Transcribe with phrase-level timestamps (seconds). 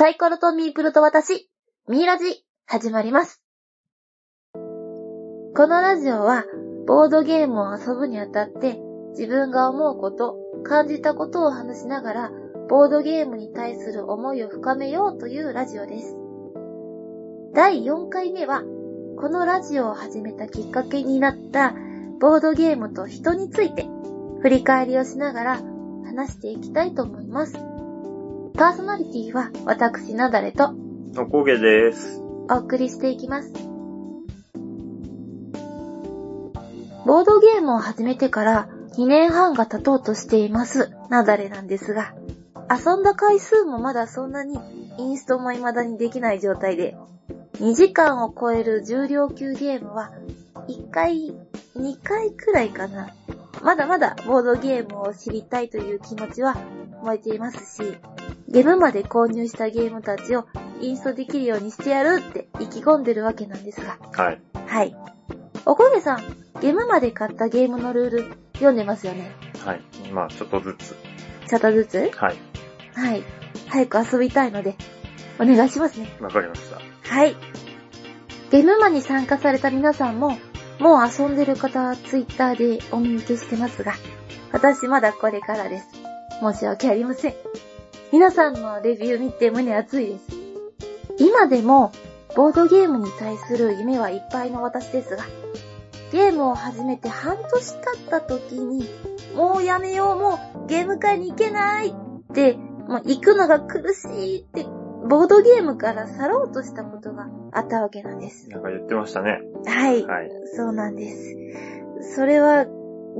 [0.00, 1.50] サイコロとミープルと私、
[1.86, 3.44] ミーラジ、始まります。
[4.54, 6.46] このラジオは、
[6.86, 8.78] ボードゲームを遊ぶにあたって、
[9.10, 12.32] 自分が思うこと、感じたことを話しながら、
[12.70, 16.16] ボードゲームに対する思いを深めようというラジオです。
[17.52, 18.62] 第4回目は、
[19.18, 21.74] このラジオを始めたきっかけになった、
[22.20, 23.84] ボードゲームと人について、
[24.40, 25.60] 振り返りをしながら
[26.06, 27.69] 話していきたいと思います。
[28.54, 30.74] パーソナリティは私なだれと
[31.18, 32.20] おこげです。
[32.50, 33.52] お送りしていきます。
[37.06, 42.14] ボードゲームを始めてから2年半が経とうとしています、なだれなんですが、
[42.70, 44.58] 遊んだ回数もまだそんなに
[44.98, 46.96] インストも未だにできない状態で、
[47.54, 50.12] 2時間を超える重量級ゲームは
[50.68, 51.34] 1回、
[51.76, 53.14] 2回くらいかな。
[53.62, 56.56] まだまだボードゲームを知りたいという気持ちは
[57.02, 57.98] 燃えていますし、
[58.48, 60.46] ゲームまで購入したゲームたちを
[60.80, 63.98] インストできるようにしてやるって意気込んでるわけなんですが。
[64.12, 64.40] はい。
[64.66, 64.96] はい。
[65.66, 69.30] おこげさん、ゲームまで買ったゲームのルール読んでますよね？
[69.64, 69.80] はい。
[70.12, 70.96] まあちょっとずつ。
[71.48, 72.10] ちょっとずつ？
[72.16, 72.36] はい。
[72.94, 73.22] はい。
[73.68, 74.76] 早く遊びたいので、
[75.38, 76.08] お願いしますね。
[76.20, 76.80] わかりました。
[77.14, 77.36] はい。
[78.50, 80.38] ゲームマに参加された皆さんも、
[80.80, 83.92] もう遊んでる方はツイッターでお見受けしてますが、
[84.50, 85.86] 私まだこれからです。
[86.40, 87.34] 申し訳ありません。
[88.10, 90.24] 皆さんのレビュー見て胸熱いです。
[91.18, 91.92] 今でも、
[92.34, 95.24] ボードゲームに対する夢はいっぱいの私ですが、
[96.12, 98.88] ゲームを始めて半年経った時に、
[99.36, 101.92] もうやめよう、もうゲーム会に行けないっ
[102.32, 104.64] て、もう行くのが苦しいって、
[105.08, 108.48] ボードゲームから去ろうとしたことがあったわけなんです。
[108.50, 109.40] なんか言ってましたね。
[109.66, 110.04] はい。
[110.04, 110.30] はい。
[110.54, 112.14] そうなんです。
[112.14, 112.66] それは、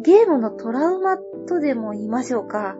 [0.02, 2.76] ゲームのトラウマとでも言いましょうか。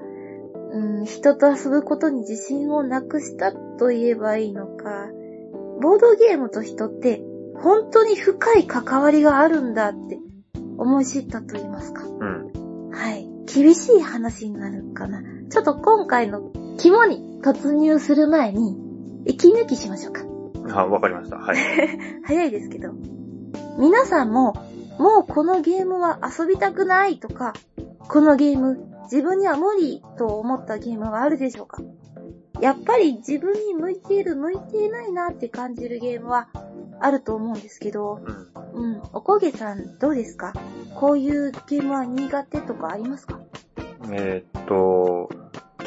[0.73, 5.09] うん、人と遊ぶことに自信をなくしたと言えばいいのか。
[5.81, 7.23] ボードゲームと人って、
[7.57, 10.19] 本当に深い関わりがあるんだって
[10.79, 12.05] 思い知ったと言いますか。
[12.05, 12.91] うん。
[12.91, 13.29] はい。
[13.53, 15.23] 厳しい話になるかな。
[15.51, 18.79] ちょっと今回の肝に突入する前に、
[19.27, 20.30] 息抜きしましょうか。
[20.75, 21.37] あ、わかりました。
[21.37, 21.57] はい。
[22.25, 22.93] 早いですけど。
[23.79, 24.55] 皆さんも、
[24.99, 27.55] もうこのゲームは遊びたくないとか、
[27.99, 31.83] このゲーム、自分には無理と思ったゲームはあるでしょうか？
[32.61, 36.49] やっぱり自分に向いている、向いていないなって感じるゲームは
[37.01, 38.21] あると思うんですけど、
[38.75, 38.83] うん。
[38.83, 40.53] うん、おこげさんどうですか？
[40.95, 43.41] こういうゲームは苦手とかありますか？
[44.11, 45.31] えーっと、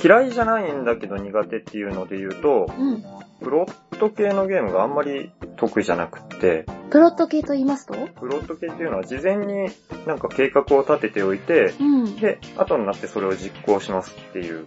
[0.04, 3.04] 嫌いじゃないんだけど苦手っていうので言うと、うん。
[3.42, 3.72] プロッ
[4.10, 7.94] ト系のゲームがあんまり得意じゃなくって、プロット系と言いますと？
[7.94, 9.70] プロット系っていうのは事前に
[10.06, 12.16] なんか計画を立てておいて、うん。
[12.18, 14.66] で、後になってそれを実行しますっていう。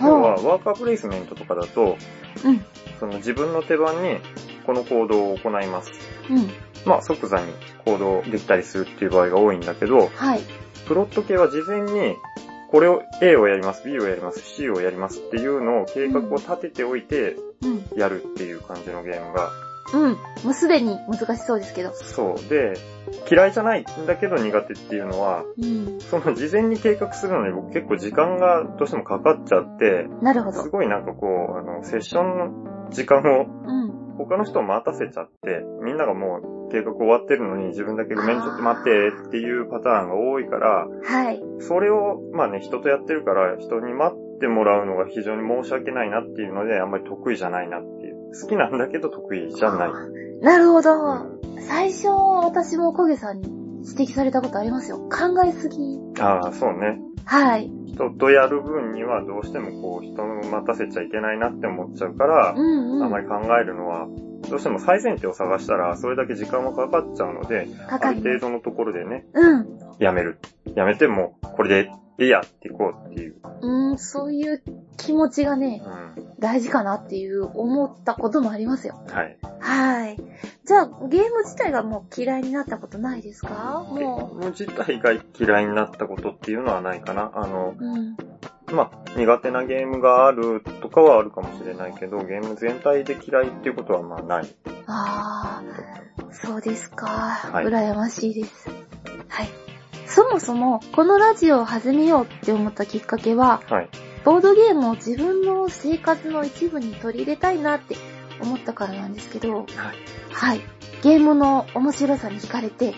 [0.00, 1.96] 要は、ワーカープレイスメントとかだと、
[2.44, 2.64] うん。
[2.98, 4.18] その自分の手番に
[4.66, 5.92] この行動を行います。
[6.30, 6.50] うん。
[6.86, 7.52] まあ即座に
[7.84, 10.40] 行動できたりするっていう場合が多いんだけど、はい。
[10.86, 12.16] プロット系は事前に
[12.70, 17.51] これを A をやります、B をやります、C をやりますっていうのを計画を立てておいてうん。
[17.96, 19.50] やるっていう感じのゲームが、
[19.92, 20.10] うん。
[20.44, 21.92] もうすでに難しそうですけど。
[21.92, 22.48] そう。
[22.48, 22.74] で、
[23.30, 26.00] 嫌いじゃないんだけど苦手っていうのは、うん。
[26.00, 30.70] その事前に計画するのに僕結構時間がどうしてもかかっちゃって、なるほどす。
[30.70, 34.02] ごいなんかこう、あの、セッションの時間をうん。
[34.16, 38.90] 他の人を待たせちゃって、みんながもう計画終わってるのに自分だけごめんちょっと待って
[39.28, 41.42] っていうパターンが多いから、はい。
[41.60, 48.16] それを、まあね、人とやってるから、人に待ってもらうのが非常に申し訳ないなっていうので、あんまり得意じゃないなっていう。
[48.40, 49.90] 好きなんだけど得意じゃない。
[50.42, 50.94] なるほど。
[50.94, 52.08] うん最初、
[52.42, 53.48] 私も小毛さんに
[53.88, 54.98] 指摘されたことありますよ。
[54.98, 55.98] 考えすぎ。
[56.20, 56.98] ああ、そうね。
[57.24, 57.70] はい。
[57.86, 63.02] 人とやる分にはどうしてもこう、人を待たせちゃいけないなって思っちゃうからう、んうん。
[63.04, 64.08] あまり考えるのは、
[64.50, 68.28] どうしても最前提を探したら、それだけ時間はかかっちゃうので、かあるかります。
[68.28, 69.66] 程度のところでね、うん。
[69.98, 70.38] やめる。
[70.74, 73.36] やめても、これでいいやっていこうっていう。
[73.62, 74.62] うん、そういう
[74.96, 75.82] 気持ちがね
[76.16, 76.34] う、ん。
[76.38, 79.00] 大事かなっていう思ったこともありますよ。
[79.08, 79.38] はい。
[79.60, 80.16] はい。
[80.64, 83.86] じゃあ、ゲーム自体がもう嫌いになったことないですか？
[83.96, 87.30] ゲーもム自体が嫌いになったことっていうのはないかな。
[87.34, 87.84] あの、う。
[87.84, 88.16] うん。
[88.74, 94.46] まあ、苦手なゲームがあるとかはあるかもしれないけど、ゲーム全体で嫌いっていうことはまあない。
[94.86, 97.38] ああ、そうですか。
[97.62, 98.70] い羨ましいです。
[99.28, 99.48] はい。
[100.14, 103.88] そもそも、このラジオを始めようって思ったきっかけは、はい。
[104.24, 107.96] ボードゲームを自分の生活の一部に取り入れたいなって
[108.40, 109.66] 思ったからなんですけど、はい。
[110.30, 110.60] はい。
[111.02, 112.94] ゲームの面白さに惹かれて、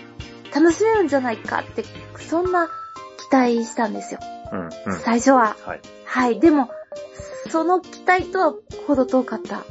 [0.52, 1.84] 楽しめるんじゃないかって、
[2.19, 2.69] そんな
[3.31, 4.20] 期待したんですよ。
[4.52, 4.99] うん、うん。
[5.00, 5.56] 最初は。
[5.64, 5.81] はい。
[6.05, 6.40] はい。
[6.40, 6.69] でも、
[7.49, 8.55] その期待とは
[8.88, 9.64] ほど遠かった。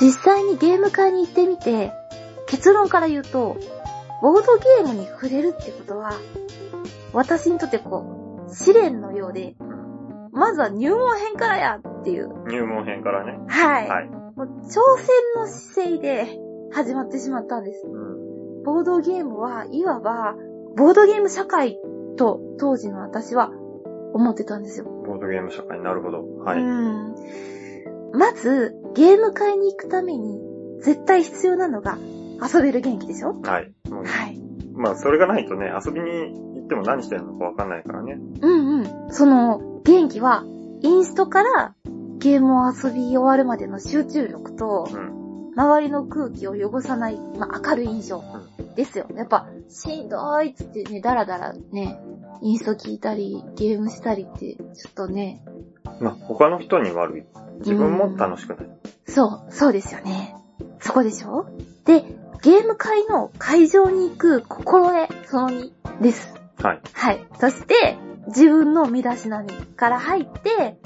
[0.00, 1.92] 実際にゲーム会に行ってみて、
[2.46, 3.56] 結論から言うと、
[4.22, 6.14] ボードゲームに触れるってことは、
[7.14, 9.56] 私にとってこう、試練のようで、
[10.32, 12.28] まずは入門編からやっていう。
[12.48, 13.38] 入門編からね。
[13.46, 13.88] はい。
[13.88, 14.06] はい。
[14.08, 16.38] もう挑戦の姿勢で
[16.72, 17.86] 始まってしまったんです。
[17.86, 18.62] うん。
[18.64, 20.34] ボードゲームはいわば、
[20.76, 21.78] ボードゲーム社会
[22.16, 23.52] と当時の私は
[24.12, 24.86] 思ってたんですよ。
[25.06, 26.24] ボードゲーム社会なるほど。
[26.44, 26.60] はい。
[26.60, 27.14] うん。
[28.12, 30.40] まず、ゲーム会に行くために
[30.80, 31.96] 絶対必要なのが
[32.42, 33.40] 遊べる元気でしょ？
[33.42, 33.72] はい。
[33.90, 34.40] はい。
[34.74, 38.18] まあ、それがないとね、遊びに行っても何してるのかわかんないからね。
[38.40, 39.12] うんうん。
[39.12, 40.44] その元気は、
[40.80, 41.74] インストから
[42.18, 45.52] ゲームを遊び終わるまでの集中力と、うん。
[45.56, 48.24] 周りの空気を汚さない、まあ、明るい印象
[48.74, 49.06] ですよ。
[49.14, 52.00] やっぱ、しんどいっつってね、だらだらね、
[52.42, 55.44] インスト聞いたり、ゲームしたりって、ちょっとね、
[56.00, 57.24] まあ、他の人に悪い。
[57.58, 58.68] 自分も楽しくない。
[59.06, 60.34] そう、そうですよね。
[60.80, 61.46] そこでしょ？
[61.84, 62.02] で、
[62.42, 65.70] ゲーム会の会場に行く心得、その2
[66.00, 66.34] です。
[66.64, 66.80] はい。
[66.94, 67.26] はい。
[67.38, 70.78] そして、自分の身だしなみから入って、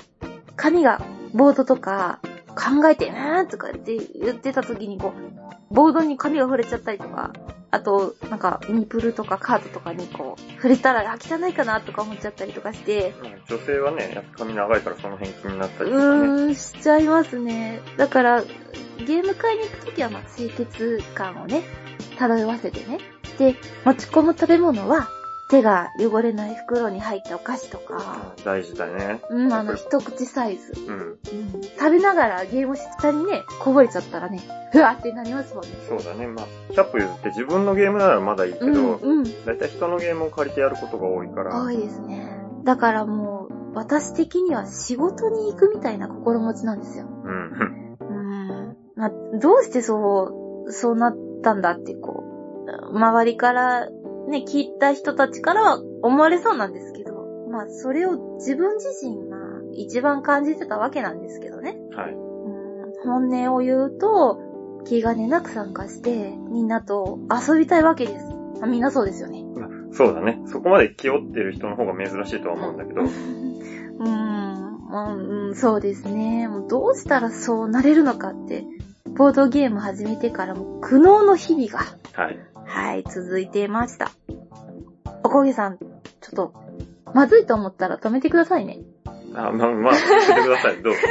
[0.56, 1.00] 紙が、
[1.32, 7.32] ボードとか、考えてねーとかって言ってた時にこう、ボードに紙が触れちゃったりとか、
[7.70, 16.26] あと、なんか、ミプルとかカードとかにこう、触れたら、あ、汚いかなとか思っちゃったりとかして、まあ女性はね、髪長いからその辺気になったうりとかね。
[16.26, 17.80] ーん、しちゃいますね。
[17.98, 21.62] だから、ゲーム会に行くときは、まあ、清潔感をね、
[22.18, 22.98] 漂わせてね。
[23.38, 23.54] で、
[23.84, 25.08] 持ち込む食べ物は、
[25.48, 29.20] 手が汚れない袋に入ったお菓子とか、大事だね。
[29.30, 30.74] うん、あの、一口サイズ。
[30.86, 30.94] うん。
[30.94, 34.42] うん、食べながらゲーム下にね、こぼれちゃったらね、
[34.72, 35.70] ふわってなりますもんね。
[35.88, 36.26] そうだね。
[36.26, 39.44] まあ、100歩譲って自分のゲームならまだいいけど、うん、うん。
[39.44, 41.62] だいたい人のゲームを借りてやることが多いから。
[41.62, 42.38] 多いですね。
[42.64, 47.06] だからもう、私的には仕事に行くみたいな心持ちなんですよ。
[47.06, 47.88] うん。
[48.00, 48.12] う
[48.72, 48.76] ん。
[48.96, 49.10] まあ、
[49.40, 52.28] どうしてそう、そうなったんだって、こう、
[52.94, 53.88] 周りから、
[54.28, 59.36] ね、聞いた人たちからは思われそうなんですけど、まあ、それを自分自身が
[59.72, 61.78] 一番感じてたわけなんですけどね。
[61.94, 62.12] はい。
[62.12, 62.28] うん
[63.04, 68.26] 本音を言うと、気兼ねなく参加して、みんなと遊びたいわけです。
[68.60, 69.44] あみんなそうですよね。
[69.92, 70.40] そうだね。
[70.46, 73.02] そこまで気負ってる人の方が珍しいとは思うんだけど。
[73.02, 76.48] うーん、まあうん、そうですね。
[76.48, 78.64] もうどうしたらそうなれるのかって、
[79.16, 82.38] ボードゲーム始めてからも苦悩の日々が、はい。
[82.68, 84.12] はい、続いていました。
[85.24, 85.86] おこげさん、ちょ
[86.28, 86.54] っと、
[87.14, 88.78] まずいと思ったら止めてくださいね。
[89.34, 89.98] あ、まあ、まあ、教
[90.32, 90.82] えてください。
[90.82, 90.92] どう？
[90.92, 90.98] ぞ。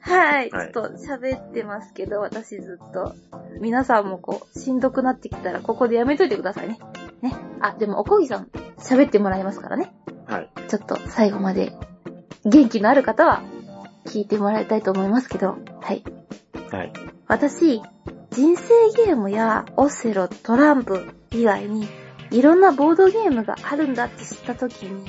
[0.00, 3.14] はい、はいちょっと喋ってますけど、私ずっと。
[3.60, 6.78] 皆さんもこう、しんどくなってきたら、ここでやめといてくださいね。
[7.22, 7.34] ね。
[7.60, 8.48] あ、でもおこぎさん、
[8.78, 9.94] 喋ってもらいますからね。
[10.26, 10.50] はい。
[10.68, 11.72] ちょっと最後まで
[12.44, 13.42] 元気のある方は
[14.06, 16.04] 聞いてもらいたいと思いますけど、はい。
[16.70, 16.92] はい。
[17.26, 17.80] 私、
[18.34, 18.64] 人生
[18.96, 21.88] ゲームやオセロ、トランプ以外に
[22.32, 25.08] いろんなボードゲームがあるんだって知った時に、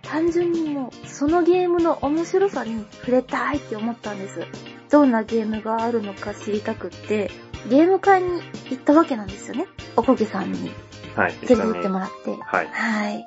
[0.00, 4.40] 単純にもうそのゲームの面白さに触れたいって思ったんです。
[4.90, 7.30] どんなゲームがあるのか知りたくって、
[7.68, 9.66] ゲーム会に行ったわけなんですよね。
[9.96, 10.70] おこげさんに
[11.14, 11.32] はい。
[11.32, 12.30] 連れて行ってもらって。
[12.42, 12.68] はい。
[12.68, 13.26] はい。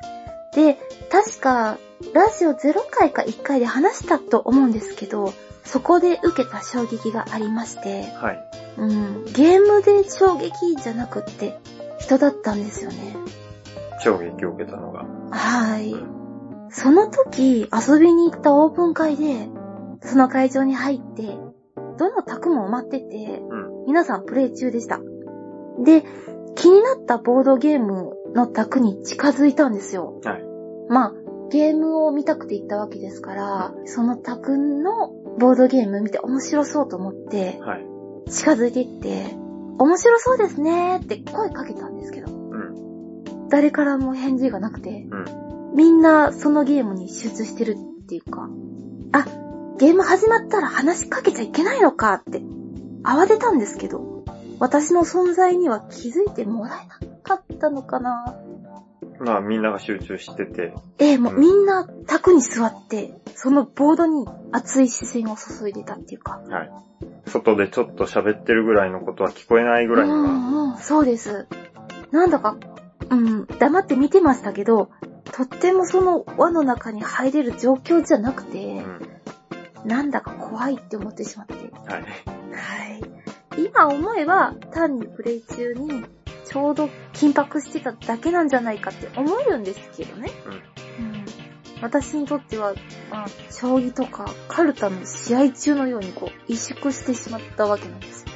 [0.56, 0.78] で、
[1.12, 1.78] 確か、
[2.14, 5.34] ラジオ0回か1回で話したと思うんですけど、
[5.72, 8.50] そこで受けた衝撃がありまして、はい。
[8.80, 11.60] うん、ゲームで衝撃じゃなくって、
[12.00, 13.16] 人だったんですよね。
[14.04, 15.06] 衝撃を受けたのが。
[15.30, 15.94] はい。
[16.72, 19.48] その時、遊びに行ったオープン会で、
[20.02, 21.38] その会場に入って、
[22.00, 23.86] どの卓も埋まってて、うん。
[23.86, 25.00] 皆さんプレイ中でした。
[25.84, 26.04] で、
[26.56, 30.20] 気になったボードゲームの卓に近づいたんですよ。
[30.24, 30.44] はい。
[30.90, 31.14] まあ、
[31.52, 37.86] ゲームを見たくて行ったわけですから、その卓のボードゲーム見て面白そうと思って、はい。
[38.30, 39.36] 近づいていって、
[39.80, 43.50] 面白そうですねーって声かけたんですけど、うん。
[43.50, 45.76] 誰からも返事がなくて、うん。
[45.76, 48.50] みんなそのゲームに集中してるっていうか、
[49.14, 49.26] あ、
[49.78, 52.42] ゲーム始まったら話しかけちゃいけないのかって、
[53.04, 54.26] 慌てたんですけど、
[54.60, 58.36] 私の存在には気づいてもらえなかったのかな
[59.20, 66.42] まあ、みんなが集中してて、ええもうみんな卓に座って、そのボードに熱い視線を注いでたっていうか。
[66.50, 66.72] はい。
[67.28, 71.48] 外でちょっと喋ってるぐらいのことは聞こえないぐらいのが、うんうん、そうです。
[72.12, 72.58] なんだか、
[73.10, 74.90] うん、黙って見てましたけど、
[75.32, 79.10] とってもその輪の中に入れる状況じゃなくて、うん。
[79.86, 81.54] なんだか怖いって思ってしまって。
[81.54, 82.02] はい。
[82.02, 82.08] は
[82.98, 83.02] い。
[83.58, 86.06] 今思えば、単にプレイ中に、
[86.50, 90.32] ちょうど緊迫してただけなんじゃないかって思えるんですけどね。
[90.98, 91.26] うん。
[91.82, 92.74] 私にとっては、
[93.12, 98.32] まあ、将棋とかカルタの試合中のようにこう、萎縮してしまったわけなんですよ。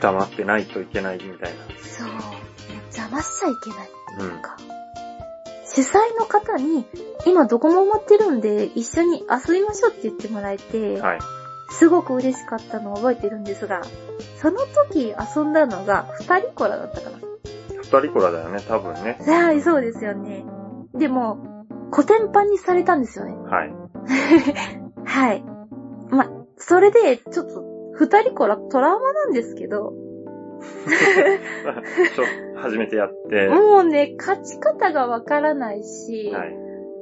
[0.00, 1.64] 黙ってないといけないみたいな。
[1.82, 2.08] そう。
[2.86, 4.56] 邪魔しちゃいけないっていうか。
[5.66, 6.86] 主催の方に、
[7.26, 11.18] 今どこも埋まってるんで、一緒に遊びましょうって言ってもらえて、はい。
[11.70, 13.82] すごく嬉しかったのを覚えてるんですが、
[14.40, 17.21] その時遊んだのが二人コラだったかな。
[17.92, 19.18] 二人コラだよね、多分ね。
[19.26, 20.44] はい、そうですよね。
[20.94, 23.34] でも、古典版にされたんですよね。
[23.34, 23.74] はい。
[25.04, 25.44] はい。
[26.10, 29.92] ま、それで、ちょっと、二人コラトラウマなんですけど、
[30.62, 32.20] ち
[32.56, 36.56] ょ初めてやって、もうね、勝ち方がわからないし、はい。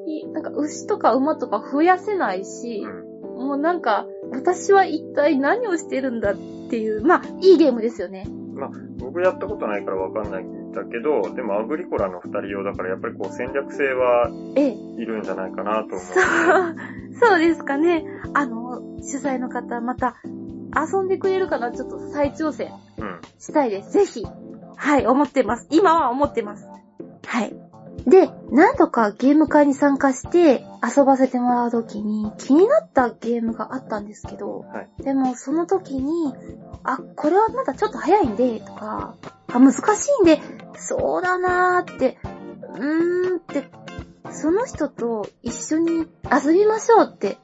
[0.06, 3.46] いなんか牛とか馬とか増やせないしう、ん。
[3.46, 6.36] もうなんか、私は一体何をしてるんだっ
[6.68, 8.26] ていう、まあ、いいゲームですよね。
[8.98, 14.70] 僕やったことないからわかんないんだけど、でもアグリコラの二人用だからやっぱりこう戦略性はええ。
[14.70, 15.98] いるんじゃないかなと思う。
[16.00, 18.04] そう、そうですかね。
[18.34, 20.16] あの、主催の方、また、
[20.76, 23.20] 遊んでくれるかなちょっと再挑戦うん。
[23.38, 23.92] したいです。
[23.92, 24.24] ぜひ。
[24.76, 25.66] はい、思ってます。
[25.70, 26.66] 今は思ってます。
[27.26, 27.59] はい。
[28.06, 30.64] で、何度かゲーム会に参加して
[30.96, 36.34] 遊ばせてもらうときに気になったゲームがあったんですけど、はいでもその時に、
[36.84, 39.16] あ、これはまだちょっと早いんで、とか、
[39.52, 40.40] あ、難しいんで、
[40.76, 42.18] そうだなーって、
[42.74, 43.70] うーんって、
[44.30, 47.38] その人と一緒に遊びましょうって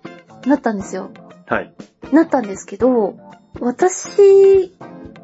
[0.46, 1.10] なったんですよ。
[1.46, 1.74] はい。
[2.12, 3.16] なったんですけど、
[3.60, 4.72] 私、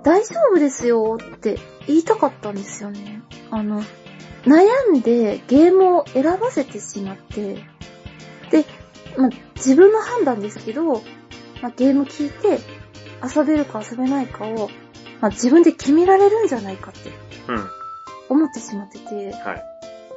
[0.02, 3.22] 大丈夫ですよって言いたかったんですよね。
[3.50, 3.82] あの、
[4.44, 7.54] 悩んでゲームを選ばせてしまって、
[8.50, 8.64] で、
[9.16, 11.02] まあ、自分の判断ですけど、
[11.60, 12.58] まあ、ゲーム聞いて
[13.22, 14.68] 遊べるか遊べないかを、
[15.20, 17.10] まあ、自分で決められるんじゃないかって
[17.48, 17.68] うん。
[18.28, 19.54] 思ってしまってて、は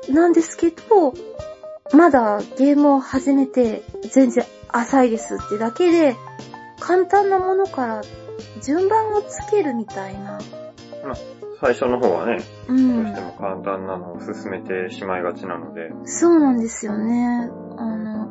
[0.07, 0.11] い。
[0.11, 1.13] なんですけど、
[1.93, 6.15] まだゲームを始めて全然浅いですってだけで、
[6.79, 8.01] 簡単なものから
[8.61, 10.39] 順番をつけるみたいな。
[11.61, 12.37] 最初の方はね、
[12.67, 12.67] う。
[12.67, 17.49] どうしても簡単なのを進めてしまいがちなので、そうなんですよね。
[17.77, 18.27] あの、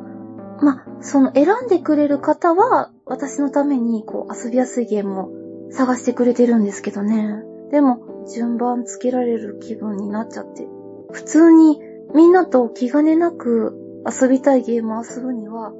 [0.61, 7.43] ま、その選んでくれる方は、私のためにこう遊びやすいゲームを探してくれてるんですけどね。
[7.71, 10.67] でも、順番つけられる気分になっちゃって。
[11.11, 11.79] 普通に
[12.13, 15.73] みんなと気兼ねなく遊びたいゲームを遊ぶには、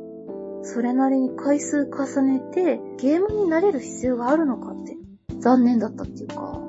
[0.63, 4.97] それなりに回数重ねてゲームになれる必要があるのかって
[5.39, 6.65] 残念だったっていうか。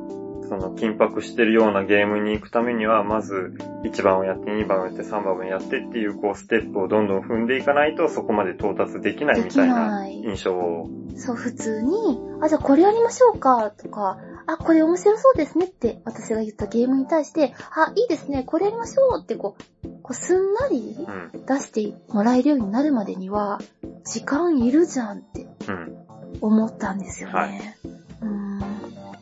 [0.48, 20.96] その緊迫してるようなゲームに行くためには、まず1番をやって、2番をやって、3番をやってっていう、こう、ステップをどんどん踏んでいかないと、そこまで到達できないみたいな印象を、そう、普通に、あ、じゃあこれやりましょうか、とか、あ、これ面白そうですねって私が言ったゲームに対して、あ、いいですね、これやりましょうってこう、こうすんなり
[21.34, 23.58] うん、出してもらえるようになるまでには、
[24.04, 25.96] 時間いるじゃんってうん、
[26.40, 27.34] 思ったんですよね。
[27.34, 27.50] はい。
[27.84, 28.05] うん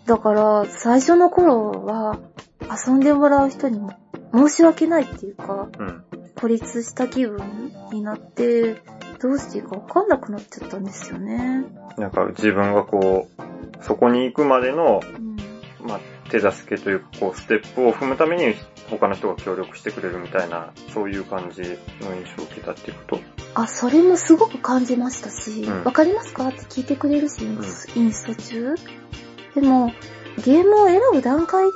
[0.07, 2.19] だから、最初の頃は、
[2.87, 3.93] 遊んでもらう人にも
[4.33, 6.05] 申し訳ないっていうか、うん。
[6.35, 8.83] 孤立した気分になって、
[9.21, 11.65] どうしていいかわかんなくなっちゃったんですよね。
[11.97, 15.37] なんか自分がこう、そこに行くまでの、うん
[15.87, 18.55] まあ、手助けというか、こう、ステップを踏むために、
[18.91, 21.67] 他の人が協力してくれるみたいな、そういう感じの
[22.15, 23.21] 印象を受けたっていうこと。
[23.55, 26.49] あ、それもすごく感じましたし、うんわ、かりますか？
[26.49, 28.75] って聞いてくれるし、インうんスインスト中？
[29.55, 29.93] でも、
[30.45, 31.73] ゲームを選ぶ段階で、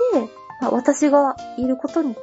[0.61, 2.17] まあ私がいることに、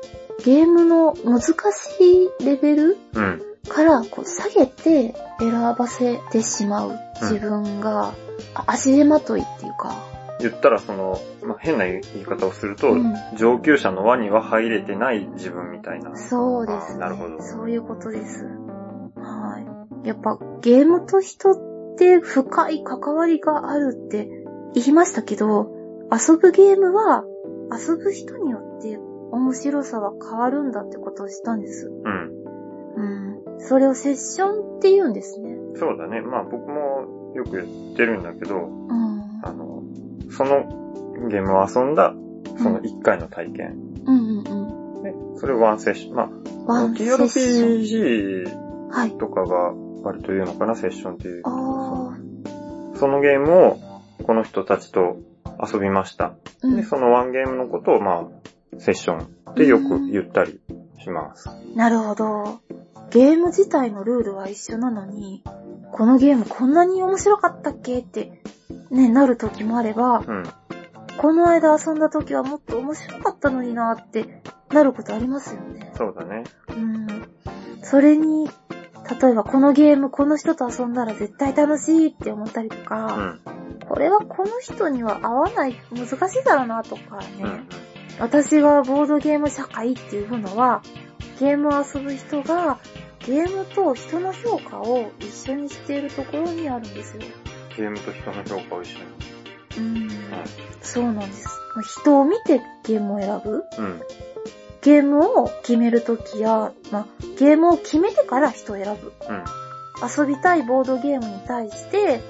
[0.44, 1.54] ゲームの難し
[2.02, 8.14] いレベルうん、からこう下げて選ばせてしまう自分が、
[8.54, 9.96] あ足手まといっていうか、
[10.40, 16.16] 言ったらその、まあ、変な言い方をすると、うん上級者の輪には入れてない自分みたいな。
[16.18, 17.06] そうですね。
[17.06, 18.46] あなるほどそういうことです。
[18.46, 19.60] は
[20.04, 20.08] い。
[20.08, 24.45] やっぱゲームと人って深い関わりがあるって
[24.75, 25.72] 言いましたけど、
[26.12, 27.24] 遊ぶゲームは
[27.72, 28.98] 遊ぶ人によって
[29.32, 31.88] 面白さは変わるんだってことを知ったんです。
[31.88, 32.46] うん。
[32.96, 33.60] うん。
[33.60, 35.55] それをセッションって言うんですね。
[35.75, 36.22] そうだね。
[36.22, 37.63] まあ僕もよく言
[37.94, 39.41] ってるんだけど、うん。
[39.44, 39.84] あの、
[40.29, 42.13] そのゲームを遊んだ、
[42.58, 43.77] その1回の体験。
[44.05, 44.48] うんうん
[44.98, 45.03] うん。
[45.03, 46.15] ね、それをワンセッション。
[46.15, 46.29] まあ、
[46.65, 48.46] ワンセッション。
[48.46, 49.17] TRPG はい。
[49.17, 51.41] とかが割と言うのかな、セッションっていう。
[51.46, 52.17] あ
[52.96, 53.79] そのゲームを
[54.25, 55.17] この人たちと
[55.62, 56.34] 遊びました。
[56.63, 56.67] ー。
[56.74, 56.84] うで、ん。
[56.84, 58.27] そのワンゲームのことを、ま
[58.74, 60.60] あ、セッションってよく言ったり
[61.00, 61.50] します。
[61.75, 62.60] なるほど。
[63.12, 65.44] ゲーム自体のルールは一緒なのに、
[65.91, 68.00] このゲームこんなに面白かったっけ？
[68.00, 68.41] って、
[68.89, 70.44] ね、なる時もあれば、うん。
[71.17, 75.94] この間遊んだ時はもっと面白かったのになってなることありますよね。
[75.96, 76.44] そうだね。
[76.70, 77.08] うん。
[77.84, 78.50] それに
[79.10, 83.40] 例えばこのゲームこの人と遊んだら絶対楽しいって思ったりとうか、ん。
[83.88, 87.68] これはこの人には合わない、難しいだろうなとかね、うん。
[88.20, 90.82] 私がボードゲーム社会っていうのは、
[91.40, 92.80] ゲームを遊ぶ人が
[93.20, 97.24] ゲームと人の評価を一緒にしているところにあるんですよ。
[97.78, 99.06] ゲームと人の評価を一緒に。
[99.78, 100.10] うん、
[100.82, 101.48] そうなんです。
[102.02, 103.66] 人を見てゲームを選ぶ？
[103.78, 104.02] うん。
[104.86, 107.06] ゲームを決めるときや、まあ、
[107.39, 109.13] ゲームを決めてから人を選ぶ。
[109.27, 109.44] うん。
[110.08, 112.22] 遊びたいボードゲームに対して、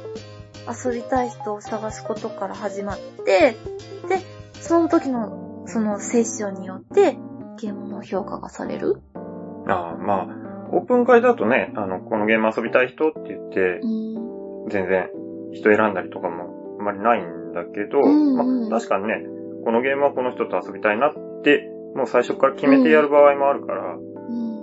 [0.65, 3.57] 遊びたい人を探すことから始まって、
[4.07, 4.21] で、
[4.53, 7.17] その時の、そのセッションによって、
[7.59, 9.01] ゲームの評価がされる。
[9.67, 10.27] ああ、まあ、
[10.71, 14.69] オープン会だとね、あの、このゲーム遊びたい人って言って、うん。
[14.69, 15.09] 全然
[15.51, 19.25] 人選んだりとかもあまりないんだけど、うんうんまあ、確かにね、
[19.65, 24.05] このゲームはこの人と遊びたいなって、もう最初から決めてやる場合もあるから、うん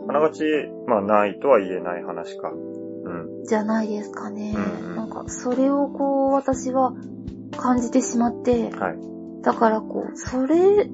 [0.09, 0.43] あながち、
[0.89, 2.51] まあないとは言えない話か。
[2.51, 3.45] うん。
[3.45, 4.55] じゃないですかね。
[4.83, 6.93] うんなんか、それをこう、私は
[7.57, 8.99] 感じてしまって、はい。
[9.43, 10.91] だからこう、それ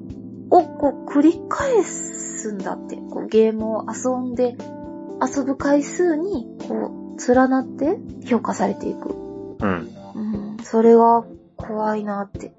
[0.49, 2.97] をこう、繰り返すんだって。
[2.97, 4.55] こう、ゲームを遊んで、
[5.21, 9.09] 遊ぶ回数に、こう、連なって評価されていく。
[9.59, 9.89] うん。
[10.15, 10.19] う
[10.55, 11.25] ん、それが
[11.57, 12.53] 怖いなって。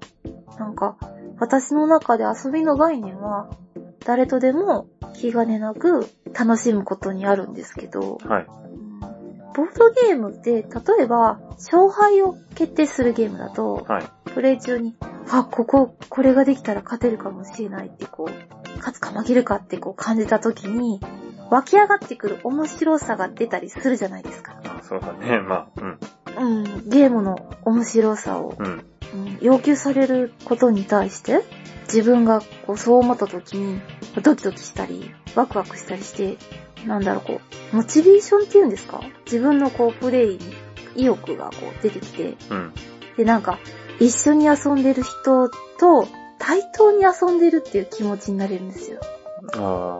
[0.59, 0.97] なんか、
[1.39, 3.49] 私の中で遊びの概念は、
[4.05, 8.45] 誰とでも気兼ねなく楽しむことにあるんですけど、はい。
[8.45, 8.61] うん
[9.53, 14.03] ボードゲームって、例えば、勝敗を決定するゲームだと、はい。
[14.33, 14.95] プレイ中に、
[15.29, 21.01] あ、ここ、これができたら勝てるかもしれないって、こう、勝つか負けるかってこう感じた時に、
[21.49, 24.61] 湧き上がってくる面白さが出たりするじゃないですか。
[24.63, 25.41] あそうだね。
[25.41, 25.99] まあ、うん。
[26.37, 28.85] うん、ゲームの面白さを、うん。
[29.13, 31.41] うん要求されることに対して、
[31.85, 33.81] 自分がこうそう思った時に、
[34.21, 36.37] ドキドキしたり、ワクワクしたりして、
[36.85, 37.41] なんだろう、こ
[37.73, 39.01] う、モチベーションっていうんですか？
[39.25, 40.39] 自分のこう、プレイに
[40.95, 42.73] 意欲がこう出てきて、うん。
[43.17, 43.59] で、なんか、
[43.99, 46.07] 一緒に遊んでる人と
[46.39, 48.99] 対等に遊んでるっていう気持ちになれるんですよ。
[49.57, 49.99] あ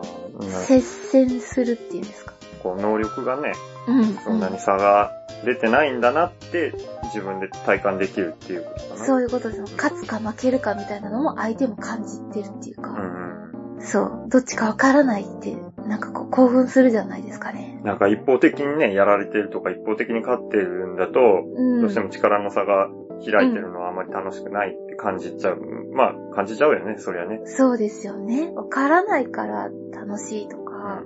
[0.66, 2.32] 接戦するっていうんですか？
[2.62, 3.52] こう、能力がね、
[3.86, 4.14] うん。
[4.16, 5.12] そんなに差が
[5.44, 6.72] 出てないんだなって、
[7.12, 9.04] 自分で体感できるっていうことかな。
[9.04, 9.66] そういうことですよ。
[9.76, 12.90] 勝つか負けるかみたいなのも相手も感じてるっていうか。
[12.90, 13.82] うんうん。
[13.82, 14.26] そう。
[14.28, 17.80] どっちかわからないって、なんかこう興奮するじゃないですかね。
[17.84, 21.80] なんか一方的にね、やられてるとか一方的に勝ってるんだと、うん。
[21.80, 22.88] どうしても力の差が
[23.24, 25.60] 開いてるのはあまり楽しくないって感じちゃう。
[25.94, 27.40] まあ、感じちゃうよね、そりゃね。
[27.44, 28.50] そうですよね。
[28.54, 31.04] わからないから楽しいとか、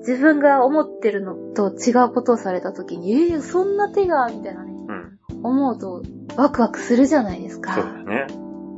[0.00, 4.71] 自分が思ってるのと違うことをされた時に、えー、そんな手が、みたいなね、うん。
[5.42, 6.02] 思うと
[6.36, 7.76] ワクワクするじゃないですそうか。
[7.76, 8.26] だね。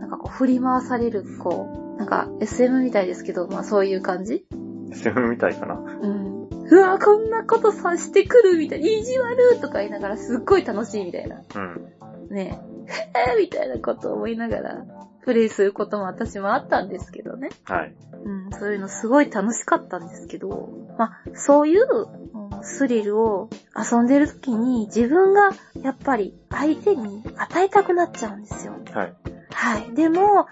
[0.00, 4.46] なんかこう振り回される、こう、なんか SM みたいですけど、まあそういう感じ
[4.90, 5.74] ？SM みたいかな。
[5.74, 6.48] うん。
[6.70, 11.42] うわ、こんなことさしてくるみたいな、意地悪とか言いながらすっごい楽しいみたいな。
[11.54, 12.34] うん。
[12.34, 14.84] ねえ、えーみたいなことを思いながら、
[15.24, 17.50] プレイすることも私もあったんですけどね。
[17.64, 17.94] はい。
[18.24, 21.86] うん、そういうのすごい楽しかったんですけど、まあ、そういう
[22.34, 25.50] うんスリルを遊んでる時に自分が
[25.82, 28.74] やっぱり相手に与えたくなっちゃうんですよ。
[28.92, 29.12] はい。
[29.52, 29.94] はい。
[29.94, 30.46] でも、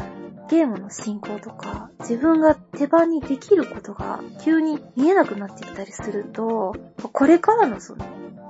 [0.49, 6.75] ゲームの進行とか、自分が手番にできることが急に見えなくなってきたりすると、
[7.13, 8.05] これからのその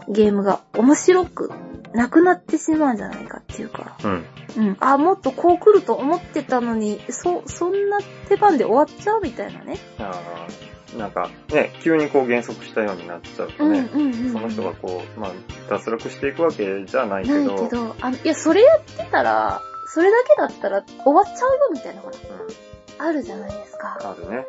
[0.09, 1.51] ゲームが面白く
[1.95, 4.27] なくなってしまうんじゃないかっていうか、うん。
[4.57, 4.77] うん。
[4.81, 7.99] あ、もっとこう来ると思ってたのに、そ、そんな
[8.29, 9.79] 手番で終わっちゃうみたいなね。
[9.99, 13.89] あーなんか、ね、急にこう減速したようになっちゃうとね。
[14.33, 15.33] その人がこう、まあ、
[15.71, 19.61] 脱落していくわけじゃないけないど、けど、あの、いや、それやってたら、
[19.95, 23.99] それだけだったら終わっちゃうよみたいなほら、うん、あるじゃないですか。
[24.03, 24.47] あるね。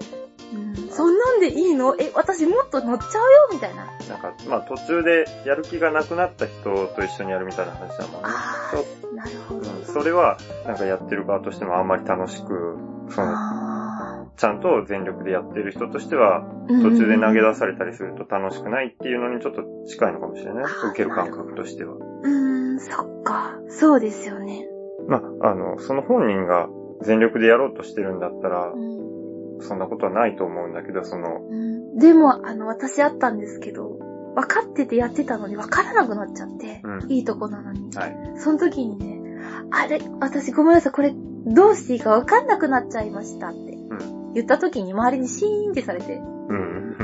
[0.53, 0.89] うん。
[0.89, 1.95] そんなんでいいの？
[1.97, 3.85] え、私もっと乗っちゃうよみたいな。
[3.85, 8.27] なんか、まあ途中でやる気がなくなった人と一緒にやるみたいな話だもんね。
[8.27, 8.73] あ
[9.15, 9.69] なるほど。
[9.69, 12.77] うん、それは、なんかやってる側としてもあんまり楽しく、
[13.09, 13.42] その、あ
[14.43, 20.63] ちゃんと全力でやってる人としては、ー途中で投げうん出されたりすると楽しくないっていうのにちょっと近いのかもしれない。
[20.65, 21.93] 受ける感覚としては。
[21.95, 23.57] うーん、そっか。
[23.69, 24.67] そうですよね。
[25.07, 26.67] まあ、あの、その本人が
[27.03, 29.61] 全力でやろうとしてるんだったらう、ん。
[29.61, 33.97] そんなことはないと思うんだけど、その、うん、でも、あの、私あったんですけど、
[34.35, 37.95] 分かっててやってたのに分からなくなっちゃって、うんいいとこなのに。
[37.95, 38.17] はい。
[38.35, 39.39] その時にね、
[39.71, 43.72] あれ、私ごめんなさい、これ、どうしていいか分かんなくなっちゃいましたってうん。
[44.33, 46.97] 言った時に周りにシーンってされて、うん。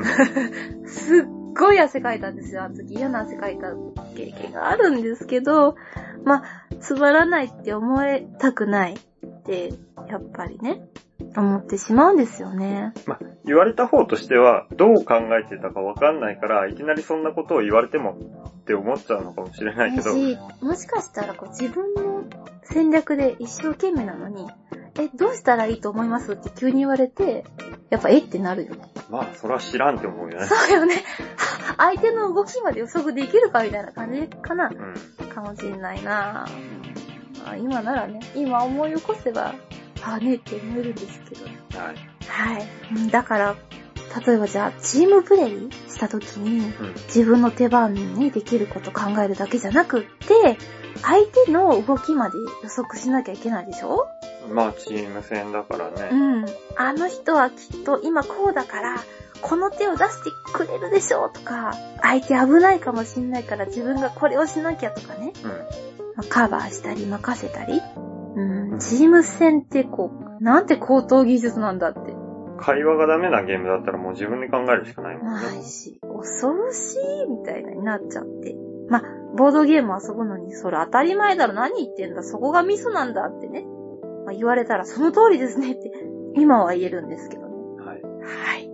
[0.86, 1.26] すっ
[1.58, 2.96] ごい汗かいたんですよ、あの時。
[2.96, 3.74] 嫌な汗かいた
[4.16, 5.76] 経験があるんですけど、
[6.24, 6.44] まあ、
[6.80, 9.72] つまらないって思えたくないって、
[10.08, 10.82] やっぱりね、
[11.36, 12.94] 思ってしまうんですよね。
[13.06, 18.18] まあ、言われた方としては、どう考えてたかわかんないから、いきなりそんなことを言われても
[18.62, 20.14] って思っちゃうのかもしれないけど。
[20.14, 22.24] し、もしかしたらこう自分の
[22.64, 24.48] 戦略で一生懸命なのに、
[24.98, 26.34] え、どうしたらいいと思います？
[26.34, 27.46] って急に言われて、
[27.90, 28.82] やっぱえってなるよね。
[29.10, 30.46] まあ、それは知らんって思うよね。
[30.46, 30.96] そうよね。
[31.78, 34.28] 相手の動きまで予測できるかみたいな感じ？
[34.28, 34.70] かな？
[34.70, 35.28] うん。
[35.28, 36.46] かもしれないな
[37.46, 39.56] あ今ならね、今思い起こせば、
[40.04, 41.46] ああねって思えるんですけど。
[41.80, 41.96] はい。
[42.28, 42.68] はい。
[42.96, 43.56] うんだから、
[44.26, 46.94] 例えばじゃあ、チームプレイした時に、うん。
[47.06, 50.58] 自分の手番にできること考えるだけじゃなくって、
[51.02, 54.08] 相手の動きまで予測しなきゃいけないでしょ？
[54.52, 56.42] まあ、チーム戦だからうね。
[56.42, 56.46] ん。
[56.76, 58.96] あの人はきっと今こうだから、
[59.42, 65.34] この手を出してくれるでしょうとか、相手危ないかもしんないから自分がこれをしなきゃとかね。
[65.44, 65.50] うん。
[65.50, 65.56] ま
[66.18, 67.82] あカバーしたり任せたり。
[68.36, 72.14] うん、チーム戦ってこう、なんて高等技術なんだって。
[72.62, 75.60] 会話がダメなゲームだったらもう自分で考えるしかないもんなね。
[75.60, 78.54] いし、恐ろしいみたいなになっちゃって。
[79.40, 83.66] まあ、ボードゲーム遊ぶのに、それ当たり前だろ、何言ってんだ、そこがミスなんだってね。
[84.26, 85.92] まあ、言われたら、その通りですねって、
[86.36, 87.54] 今は言えるんですけどね。
[87.84, 88.02] はい。
[88.02, 88.70] はい。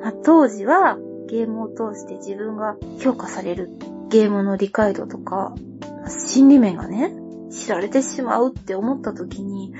[0.00, 3.70] まあ、当時は、ゲームを通して自分が評価される、
[4.08, 5.54] ゲームの理解度とか、
[6.08, 7.12] 心理面がね、
[7.50, 9.74] 知られてしまうって思った時に、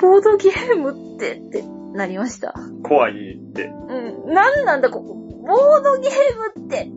[0.00, 2.54] ボードゲームってってなりました。
[2.82, 3.64] 怖いって。
[3.66, 4.32] うん。
[4.32, 5.14] なんなんだ、ここ。
[5.14, 6.88] ボードゲームって。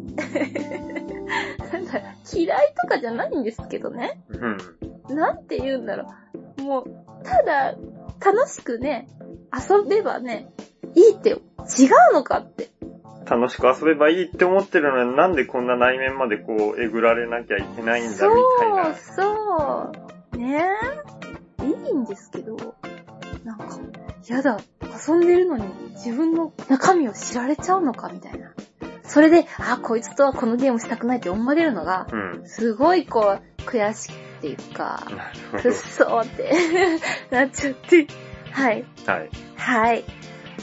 [2.34, 4.22] 嫌いとかじゃないんですけどね。
[4.30, 5.16] うん。
[5.16, 6.14] なんて言うんだろ
[6.58, 6.62] う。
[6.62, 6.86] もう、
[7.24, 7.76] ただ、
[8.24, 9.08] 楽しくね、
[9.54, 10.52] 遊べばね、
[10.96, 12.70] いいって、違うのかって。
[13.30, 18.96] 楽しく遊べばいいって思ってるのになんでこんな内面までこう、えぐられなきゃいけないんだみたいな。
[18.96, 19.92] そう、そ
[20.34, 20.38] う。
[20.38, 20.64] ね
[21.62, 21.66] え。
[21.66, 22.76] いいんですけど、
[23.44, 23.80] なんか、
[24.28, 24.60] やだ、
[25.08, 25.64] 遊んでるのに
[25.96, 28.54] 自分の中身を知られちゃうのかみたいな。
[29.08, 32.42] それで、あ、こいつとはこのゲームしたくないって思われるのが、うん。
[32.46, 35.04] すごいこう、悔しいっていうか、
[35.62, 36.52] くっそーって
[37.32, 38.08] なっちゃって。
[38.52, 38.86] はい。
[39.06, 39.30] はい。
[39.56, 40.04] はい。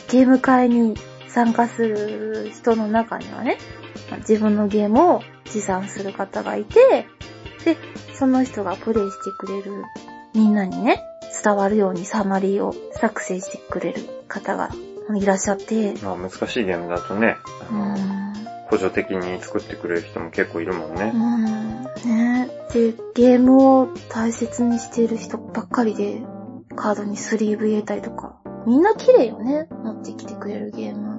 [0.09, 0.97] ゲーム会に
[1.29, 3.59] 参加する人の中にはね、
[4.11, 7.07] まあ自分のゲームを持参する方がいて、
[7.65, 7.77] で、
[8.15, 9.85] その人がプレイしてくれる
[10.35, 11.03] みんなにね、
[11.43, 14.71] 伝わるようにサマリーを作成してくれる方が
[15.15, 17.37] いらっしゃって、まあ難しいゲームだとね、
[17.71, 18.22] あうのん、
[18.71, 21.13] 補助的に作ってくれる人も結構いるもんね。
[21.15, 26.23] うん、ねで、ゲームを大切にしている人ばっかりで、
[26.75, 31.13] カードにスリーブ入れたりとか、みんな綺麗よね、持ってきてくれるゲーム。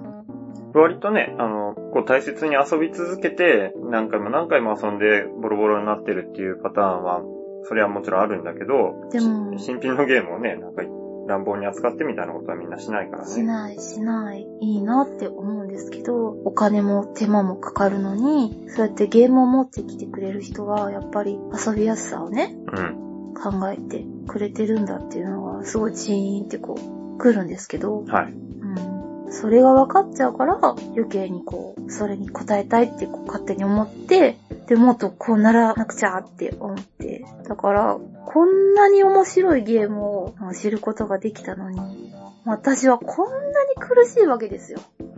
[0.73, 7.21] 割とね、あの、こう大切に遊び続けて、何回も何回も遊んでボロボロになってるっていうパターンは、
[7.65, 10.81] それはもちろんあるんだけど、でもし 新品のゲームをね、なんか
[11.27, 13.31] 乱暴に扱ってみたいなことはみんなしないからね。
[13.31, 14.47] しない、しない。
[14.59, 23.33] いいなって思うんですけど、お金も手間もかかるのに、そうやってゲームを持ってきてくれる人は、やっぱり遊びやすさをね、うん。
[23.33, 28.33] 考えてくれてるんだっていうのが、すごいチーンってこう、来るんですけど、はい。
[28.33, 29.31] うん。
[29.31, 37.25] それが分かっちゃうから、余計にこう、それに応えたいってこう勝手に思って、で、もっとこうならなくちゃって思って。
[37.47, 42.13] だから、こんなに面白いゲームを知ることができたのに、
[42.45, 44.79] 私はこんなに苦しいわけですよ。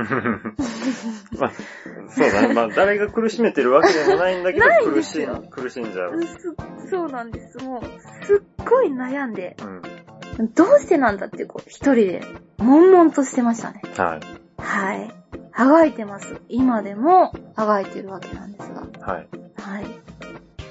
[1.39, 1.51] まあ、
[2.09, 2.53] そうだね。
[2.53, 6.21] まあ、誰が苦しめてるわけでもないんだけど苦しい苦しんじゃう。
[6.23, 6.55] す
[6.89, 7.57] そうなんです。
[7.59, 9.55] もう、すっごい悩んで、
[10.39, 10.53] うん。
[10.53, 12.21] どうしてなんだってこう、一人で、
[12.57, 13.81] 悶々としてましたね。
[13.97, 14.44] はい。
[14.57, 15.11] はい。
[15.53, 16.41] あがいてます。
[16.49, 19.13] 今でも、あがいてるわけなんですが。
[19.13, 19.27] はい。
[19.57, 19.85] はい。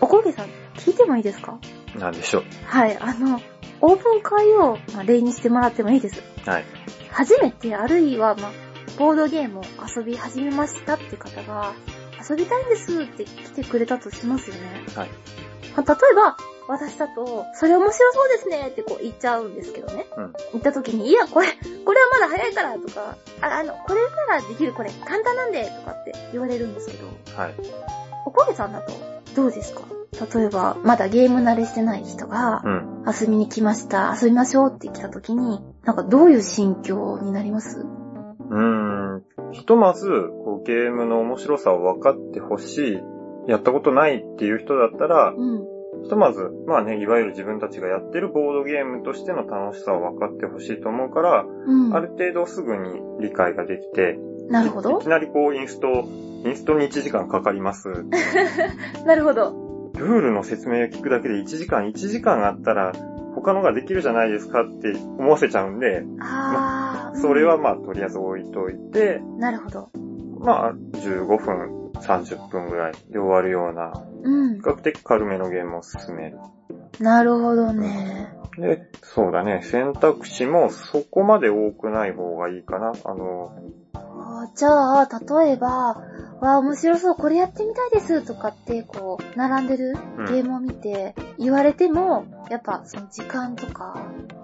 [0.01, 1.59] おこげさん、聞いてもいいですか？
[1.99, 2.45] なんでしょう。
[2.67, 3.41] はい、あの、
[3.81, 6.23] オープン会を、まあ、例にしてもらってもいいです。
[6.47, 6.65] はい。
[7.11, 8.51] 初めて、あるいは、まあ、
[8.99, 9.63] ボードゲームを
[9.97, 11.73] 遊び始めましたって方が、
[12.29, 14.85] 遊びたいんですって来てくれたとしますよね。
[14.97, 15.09] はい。
[15.77, 16.37] まあ、例えば、
[16.67, 20.07] 私だと、それ面白そうですねってこう言っちゃうんですけどね。
[20.17, 21.49] うん言った時に、いや、これ、
[21.85, 27.55] これはまだ早いからとか、ああの、これならできる、これ、簡単なんでとかって言われるんですけど、はい。
[28.27, 28.93] おこげさんだと、
[29.37, 29.83] どうですか？
[30.39, 33.05] 例えば、まだゲーム慣れしてない人がう、ん。
[33.07, 37.81] 遊びに来ました、遊びましょうって来た時に、なんかどういう心境になります？
[37.81, 39.25] うーん。
[39.53, 43.01] ひとまず、こう、ゲームの面白さを分かってほしい。
[43.47, 45.74] やったことないっていう人だったら、うん。
[46.05, 51.95] ひとまず、まあね、いわゆる自分たちがやってるボードゲームとしての楽しさを分かってほしいと思うから、うん。
[51.95, 55.09] ある程度すぐに理解ができて、いなるほどいき。
[55.09, 55.89] なりこう、インスト、
[56.45, 57.89] インストに1時間かかります。
[59.07, 59.91] なるほど。
[59.95, 62.93] ルールの説明を聞くだけで1時間、1時間あったら、
[63.35, 69.91] 他のができるじゃないですかって思わせちゃうんで、ああ、それはまあ、とりあえず置いといて、なるほど。
[70.39, 74.61] まあ、15分、30分ぐらいで終わるような、うん比。
[74.63, 76.39] 較的軽めのゲームを進める。
[76.99, 78.33] なるほどね。
[78.59, 82.93] で、そうだね、選択肢もそこまで多くない方がいいかな。
[83.05, 83.53] あの、
[83.95, 85.09] あじゃあ、
[85.45, 85.97] 例えば、
[86.41, 93.97] わあ、面白そう、これやってみたいですとかって、こう、並んでるうんゲームを見て、言われても、やっぱ、その時間とか、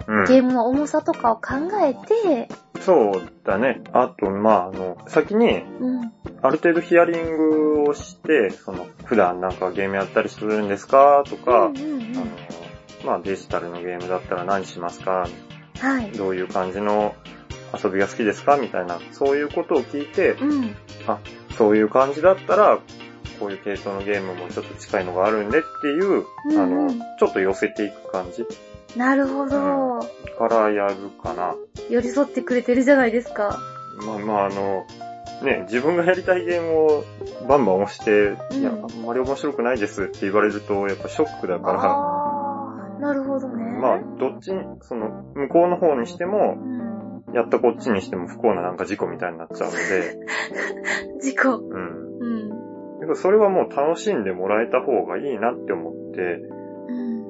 [0.07, 0.25] うん。
[0.25, 2.49] ゲームの重さとかを考えて、
[2.81, 3.83] そうだね。
[3.92, 6.12] あと、まあ、あの、先に、うん。
[6.42, 12.60] ある程度ヒアリングをして、その、普段なんかゲームやったりするんですかとか、うんうんうん
[13.05, 15.27] まあデジタルのゲームだったら何しますか？
[15.79, 16.13] はい。
[16.13, 17.15] どういう感じの
[17.73, 18.57] 遊びが好きですか？
[18.57, 20.77] みたいな、そういうことを聞いて、うん。
[21.57, 22.79] そういう感じだったら、
[23.39, 28.47] こういう系統のゲームもちょっと近いのがあるんでっていう、うんあうんの、ちょっと寄せていく感じ
[28.97, 30.01] なるほど。
[30.39, 31.55] からやるかな。
[31.89, 33.59] 寄り添ってくれてるじゃないですか。
[34.05, 34.85] まあまああの、
[35.43, 37.05] ね、自分がやりたいゲームを
[37.49, 42.20] バンバン押して、うんいや、あんまり面白くないですって言われると、やっぱショックだから。
[43.81, 47.35] まあ、どっちに、その、向こうの方にしても、うん。
[47.35, 50.19] やったこっちにしても不幸ななんか事故みたいになっちゃうので、
[51.21, 51.57] 事故。
[51.59, 53.09] うん。
[53.09, 53.16] うん。
[53.16, 56.21] それはもう楽しんでもらえた方がいいなって思って、
[56.88, 57.25] うん。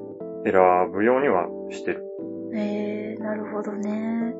[0.44, 2.04] 選ぶようにはしてる。
[2.54, 4.34] えー、なるほどね。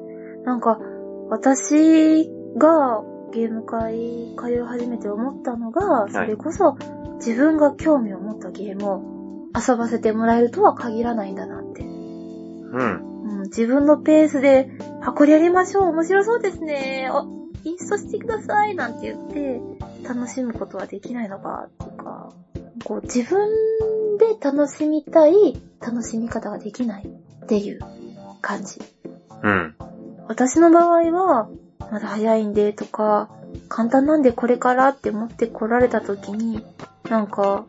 [0.44, 0.80] なんか、
[1.28, 6.76] 私がゲーム会通い始めて思ったのが、いそれこそ
[7.16, 9.02] 自分が興味を持ったゲームを
[9.54, 11.59] 遊ばせてもらえるとは限らないんだな。
[12.70, 13.10] うん。
[13.22, 14.70] うん、自分のペースで、
[15.02, 17.24] あ、これやりましょう、面白そうですね、あ、
[17.64, 19.60] インストしてください、なんて言って、
[20.08, 22.32] 楽しむことはできないのか、っていうか、
[22.84, 23.48] こう、自分
[24.18, 27.80] で楽しみたい楽しみ方ができないっていう
[28.40, 28.80] 感じ。
[29.42, 29.74] うん。
[30.28, 31.48] 私の場合は、
[31.90, 33.28] まだ早いんでとか、
[33.68, 36.64] 簡単なんでこれからって思って来られた時に、
[37.08, 37.64] なんか、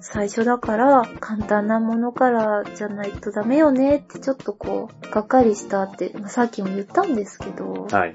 [0.00, 8.14] 最初だから簡単なものからじゃないとダメよねってちょっとこう、がっかりしたって、まあさっきも言ったんですけど、はい。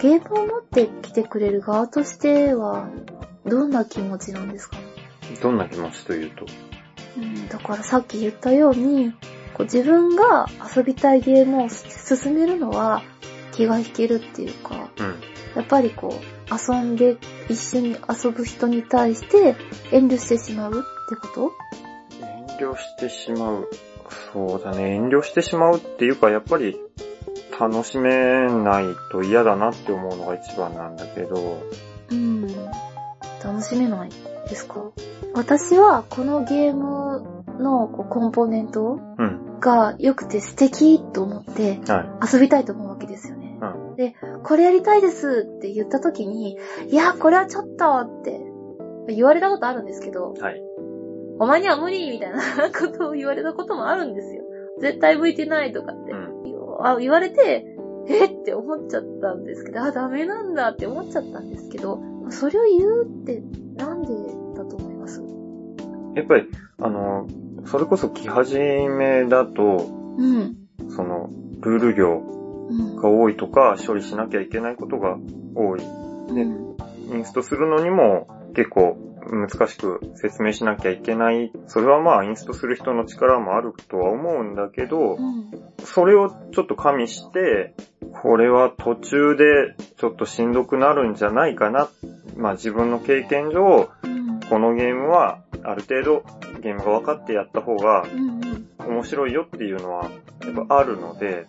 [0.00, 2.88] ゲームを持ってきてくれる側としては、
[3.46, 4.76] どんな気持ちなんですか？
[4.76, 4.82] ね
[5.42, 6.46] どんな気持ちというと？
[7.16, 9.12] うん、だからさっき言ったように、
[9.54, 13.02] こう自分が遊びたいゲームを進めるのは
[13.52, 15.20] 気が引けるっていうか、うん。
[15.56, 17.16] やっぱりこう、遊んで
[17.48, 19.56] 一緒に遊ぶ人に対して
[19.90, 21.52] 遠慮してしまうってこと？
[22.20, 23.68] 遠慮してしまう。
[24.32, 24.94] そうだね。
[24.94, 26.78] 遠慮してしまうっていうか、やっぱり
[27.58, 31.62] 楽しめないと嫌だなって思うのが一番なんだけど。
[32.10, 32.46] うん。
[33.42, 34.10] 楽しめない
[34.48, 34.92] ですか？
[35.34, 39.48] 私はこのゲームのこうコンポーネントうん。
[39.62, 43.56] が良くて素敵と思っては遊びたいと思うわけですよね。
[43.60, 48.40] うで、これやりたいですって言った時に、いや、これはちょっとって
[49.06, 50.40] 言われたことあるんですけど、い。
[50.40, 50.60] はい。
[51.38, 52.38] お前には無理みたいな
[52.70, 54.42] ことを言われたこともあるんですよ。
[54.80, 56.12] 絶対向いてないとかって。
[56.98, 57.64] 言われて、
[58.08, 63.42] えって思っちゃったんですけど、あ、ダメなんだって思っちゃったんですけど、それを言うって
[63.76, 64.08] なんで
[64.56, 65.22] だと思います？
[66.14, 66.48] やっぱり、
[66.80, 67.26] あの、
[67.66, 69.86] それこそ来始めだと、
[70.18, 70.56] うん。
[70.88, 72.96] その、ルール行うん。
[72.96, 75.16] が多いとか、処理しなきゃいけないことが
[75.54, 75.80] 多い。
[76.34, 78.96] ねうんインストするのにも結構
[79.30, 81.52] 難しく説明しなきゃいけない。
[81.66, 85.50] それはまあインストする人の力もあるとは思うんだけどう、ん。
[85.84, 87.74] それをちょっと加味して、
[88.22, 91.88] これは途中でちょっとしんどくなるんじゃないかな。
[92.36, 94.40] まあ自分の経験上、うん。
[94.48, 96.24] このゲームはある程度
[96.60, 98.42] ゲームが分かってやった方がうん。
[98.86, 100.10] 面白いよっていうのは
[100.44, 101.46] やっぱあるので、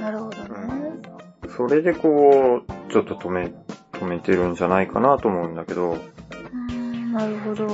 [0.00, 1.02] なるほどね。
[1.56, 3.52] それでこう、ちょっと止め、
[3.92, 6.11] 止めてるんじゃないかなと思うんだけど、うん、
[7.12, 7.66] なるほど。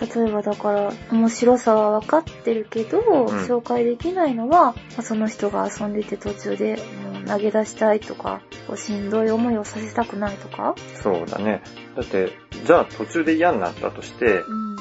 [0.00, 6.76] 例えばだから、面白さは分かってるけど、紹介できないのは、まあその人が遊んでて途中で
[7.12, 10.74] もう投げ出したいとか、こうしんどい思いをさせたくないとか？
[11.02, 11.62] そうだね。
[11.96, 12.32] だって、
[12.64, 14.76] じゃあ途中で嫌になったとして、うん。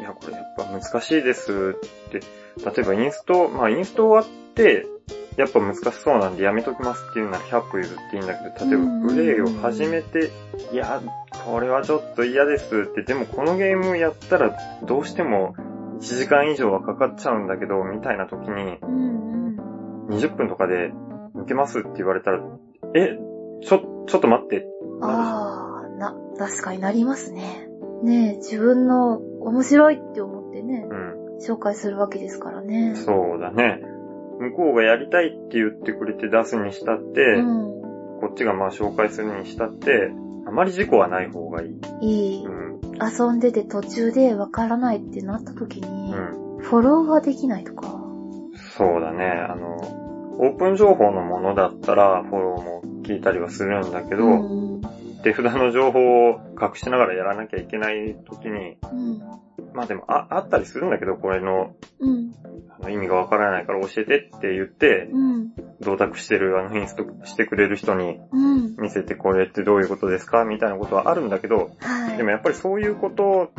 [0.00, 1.76] いや、これやっぱ難しいです
[2.08, 2.20] って、
[2.64, 4.86] 例えばインスト、まあインスト終わって、
[5.36, 10.30] やっぱ難しそうなんでやめときますっていうなら100歩譲っていいんだけど、例えばプレイを始めて、
[10.72, 11.02] いや、
[11.44, 15.54] これはちょっと嫌ですって、でもこのゲームやったらどうしても
[16.00, 20.16] 1時間以上はかかっちゃうんだけど、みたいな時に、うんうん。
[20.16, 20.92] 20分とかで
[21.34, 22.40] 抜けますって言われたら、
[22.94, 23.18] え、
[23.62, 24.66] ちょ、ちょっと待って。
[25.02, 27.68] ああ、な、確かになりますね。
[28.02, 31.38] ねえ、自分の面白いって思ってね、うん。
[31.38, 32.94] 紹介するわけですからね。
[32.94, 33.82] そうだね。
[34.38, 37.76] 向こうがやりたいって言ってくれて出すにしたって、うん。
[38.36, 40.12] ちがまあ紹介するにしたって、
[40.46, 41.80] あまり事故はない方がいい。
[42.02, 42.46] いい。
[42.46, 42.80] うん。
[43.00, 46.62] 遊んでて途中でわからないってなった時に、うん。
[46.62, 48.00] フォローができないとか。
[48.76, 49.26] そうだね。
[49.26, 49.76] あの、
[50.38, 54.28] オープン情報のものだったらフォローも聞いたりはするんだけど、う
[54.78, 54.80] ん。
[55.22, 59.20] 手札の情報を隠しながらやらなきゃいけない時に、うん。
[59.76, 62.32] まあでもああったりするんだけど、これのうん。
[62.78, 65.52] あの意味がわからないから教えてって言って、うん。
[65.80, 68.76] 同卓してる、あの、インストしてくれる人にうん。
[68.78, 70.44] 見せてこれってどういうことですか？
[70.44, 72.16] みたいなことはあるんだけど、はい。
[72.16, 73.52] でもやっぱりそういうことを、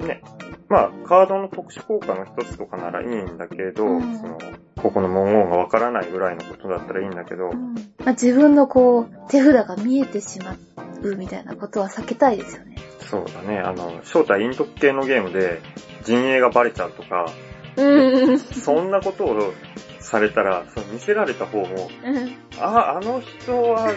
[0.00, 0.22] ね、
[0.68, 4.38] まあ、カードの特殊効果の一つとかならいいんだけど、うんその、
[4.76, 10.56] ここの文言がわからないぐらいのことだったらいいんだけど、うんまあ、自分のこう、手札が見えてしま
[11.02, 12.76] うみたいなことは避けたいですよね。
[13.10, 15.60] そうだね、あの、正体陰徳系のゲームで
[16.04, 17.26] 陣営がバレちゃうとか、
[17.76, 18.38] うん。
[18.38, 19.52] そんなことを
[19.98, 22.36] されたら、その見せられた方も、うん。
[22.60, 23.92] あ、あの人は、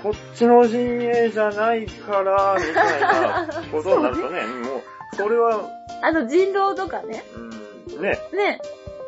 [0.00, 5.68] こっちの陣営じゃないから、みたいなことになるとね、 もう、それは、
[6.02, 7.24] あの人狼とかね。
[7.34, 8.60] うん、ね、ね。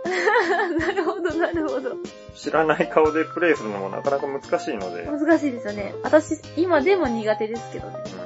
[0.79, 1.93] なるほど、なるほど。
[2.35, 5.95] 知らない顔でプレイするのもなかなか難しいので、難しいですよね。
[6.03, 8.18] 私、今でも苦手ですけどね。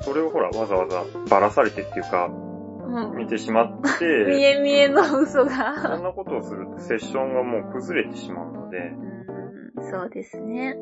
[0.00, 3.16] うん、それをほら、わざわざばらされてっていうか、うん。
[3.16, 4.04] 見てしまっ見て、
[4.56, 5.98] え見えの嘘そんが。
[5.98, 9.20] なことをするとセッションがもう崩れてしまうので、うん
[9.82, 10.76] そうですね。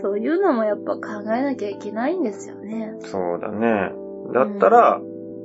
[0.00, 2.94] そういうのもやっぱ考えなきゃいけないんですよね。
[3.00, 3.92] そうだね。
[4.34, 5.00] だったら、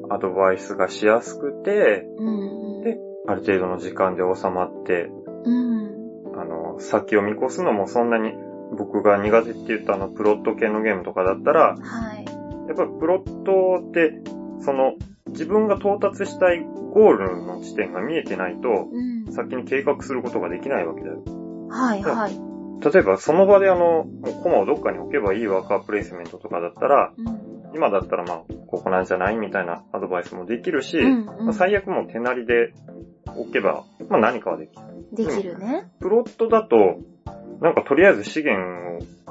[0.09, 2.81] アドバイスがしやすくて、うん。
[2.83, 5.09] である程度の時間で収まって、
[5.45, 6.39] うん。
[6.39, 8.33] あの、先を見越すのもそんなに
[8.75, 12.32] 僕が苦手って言ったあのプロット系のゲームとかだったら、はい。
[12.67, 14.21] やっぱりプロットって、
[14.59, 14.93] その、
[15.27, 19.33] 自分が到達したいゴールの地点が見えてないと、うん。
[19.33, 21.23] 先に計画することができないわけだよ。
[21.69, 22.53] はい、はい。
[22.83, 27.53] 例えばその場であの、もうコマをどっかに置けばいいワーカープレイスメントとかだったら、うん。
[27.75, 32.73] 今だったらまあ、ここなんじゃないみたいなアドバイスもできるし、うんまあ最悪もう手なりで
[33.25, 34.83] 置けば、まあ何かはできる。
[35.11, 35.89] できるね。
[35.99, 36.75] プロットだと、
[37.61, 38.61] なんかとりあえず資源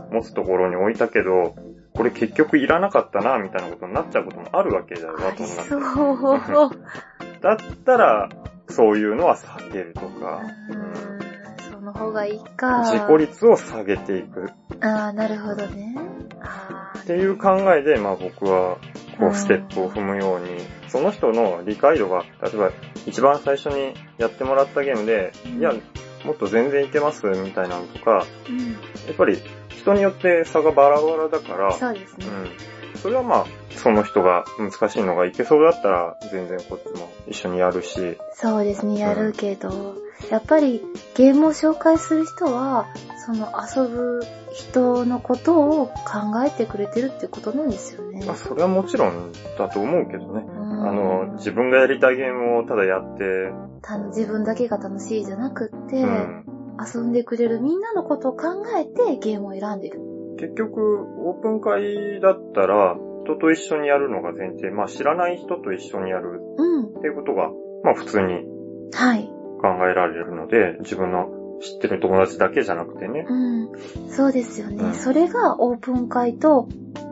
[0.00, 1.54] を持つところに置いたけど、
[1.94, 6.70] これ結局いらなかったな、みたいなことになっちゃうこともあるわけだよ、なそう。
[7.40, 8.28] だったら、
[8.68, 11.22] そういうのは避けるとか、うん
[11.70, 12.84] その方がいいか。
[12.84, 14.50] 自己率を下げていく
[14.80, 15.96] ああ、なるほどね。
[16.40, 18.78] あっていう考えで、まあ僕は、
[19.18, 22.70] こうステップを踏むように、その人の理解度が、例えば
[23.06, 25.72] 一番最初にやってもらったゲームで、うんいや、
[26.24, 27.26] もっと全然いけます？
[27.26, 28.72] みたいなのとか、ーうん。
[28.72, 28.76] や
[29.12, 32.26] っぱり人によって差がバラバラだから、そうですね。
[32.26, 32.98] うん。
[32.98, 39.96] それはまあ、その人が難しいのがいけそうだったら、全然こっちも一緒にやるし、そうですね、やるけど、
[40.30, 40.82] やっぱり
[41.16, 42.86] ゲームを紹介する人は、
[43.26, 48.24] その遊ぶ人のことを考えてくれてるってことなんですよね。
[48.24, 50.44] まあそれはもちろんだと思うけどね。
[50.82, 53.24] うんあの、自分がやりたいゲームをただやって、
[53.82, 56.44] た自分だけが楽しいじゃなくって、うん。
[56.94, 60.00] 遊んでくれるみんなのことを考えてゲームを選んでる。
[60.38, 60.80] 結局、
[61.26, 64.70] オープン会だったら、人と一緒にやるのが前提。
[64.70, 66.86] まあ知らない人と一緒にやるうん。
[66.86, 67.50] っていうことが、
[67.84, 68.44] まあ普通に
[68.92, 69.30] はい。
[69.60, 71.28] 考えられるので、自分の
[71.60, 73.24] 知ってる友達だけじゃなくてね。
[73.28, 73.70] うん。
[74.10, 74.84] そうですよね。
[74.84, 76.68] うんそれがオープン会と、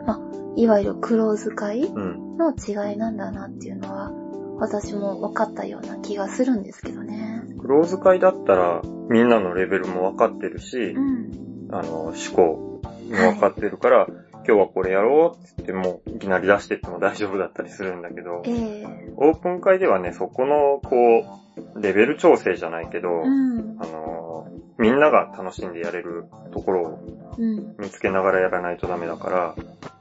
[0.07, 0.21] まあ、
[0.57, 2.31] いわゆるクローズ会うん。
[2.37, 4.11] の違いなんだなっていうのは、
[4.59, 7.43] 私も分かったような気がするんですけどね。
[7.61, 11.69] クローズ会だったら、みんなのレベルも分かってるしう、ん。
[11.71, 14.07] あの、思考も分かってるから、
[14.47, 20.97] 今日はこれやろうって言っても、いきなり出してっても大丈夫だったりするんだけど、ええオープン会ではね、そこの、こ
[21.77, 23.77] う、レベル調整じゃないけど、うん。
[23.79, 24.30] あの、
[24.79, 27.75] みんなが楽しんでやれるところをうん。
[27.79, 29.55] 見つけながらやらないとダメだから、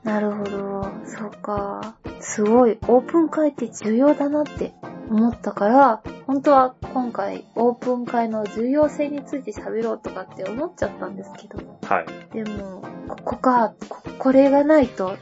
[0.04, 0.88] なるほど。
[1.06, 1.96] そうか。
[2.20, 4.74] すごい、オープン会って重要だなって
[5.10, 11.80] 思ったから、本当は今回オープン会の重要性について喋ろうとかって思っちゃったんですけど。
[11.84, 12.34] はい。
[12.34, 15.18] でも、ここか、ここれがないと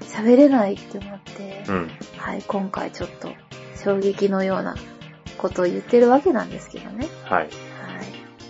[0.00, 1.90] 喋れないって思って、うん。
[2.16, 3.28] はい、今回ちょっと
[3.82, 4.76] 衝撃のような
[5.38, 7.08] ことを言ってるわけなんですけどね。
[7.24, 7.48] はい。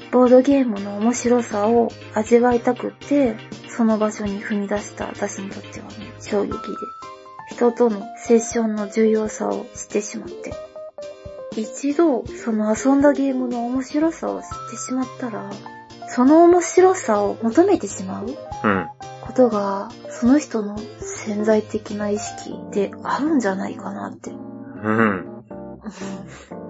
[0.08, 0.12] はい。
[0.12, 3.36] ボードゲームの面白さを味わいたくって、
[3.68, 6.56] その場所に踏み出した私にとってはね、衝撃で、
[7.50, 10.52] 人とのセッションの重要さを知ってしまって、
[11.56, 15.50] 一度その遊んだゲームの面白さを知ってしまったら、
[16.08, 18.88] その面白さを求めてしまううん。
[19.22, 24.30] ことが、その人の潜在的な意識であるんじゃないかなって。
[24.30, 25.37] うん。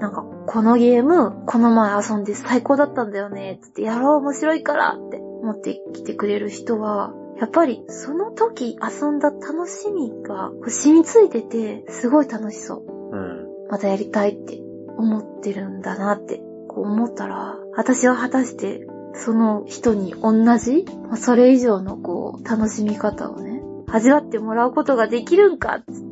[0.00, 13.16] なんか、このゲーム、この前遊んで最高だったんだよね、つって、やろう面白いからって持ってきてくれる人は、やっぱりその時遊んだ楽しみが染みついてて、すごい楽しそう。
[13.16, 13.46] うん。
[13.70, 14.60] またやりたいって
[14.96, 26.07] 思ってるんだなって、こう思ったら、私は果たして、その人に同じ、まあそれ以上のこう、楽しみ方をね、味わってもらうことができるんかっつって。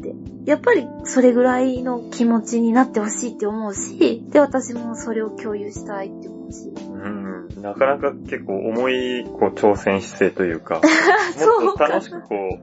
[0.47, 6.69] やっぱりそれぐらいの気持ちになってほしいって思うし、で、私もそれを共有したいって思うし。
[6.69, 7.63] うん。
[7.63, 10.77] なかなか結構重い、こう、挑戦姿勢というか、
[11.65, 12.61] もっと楽しくこ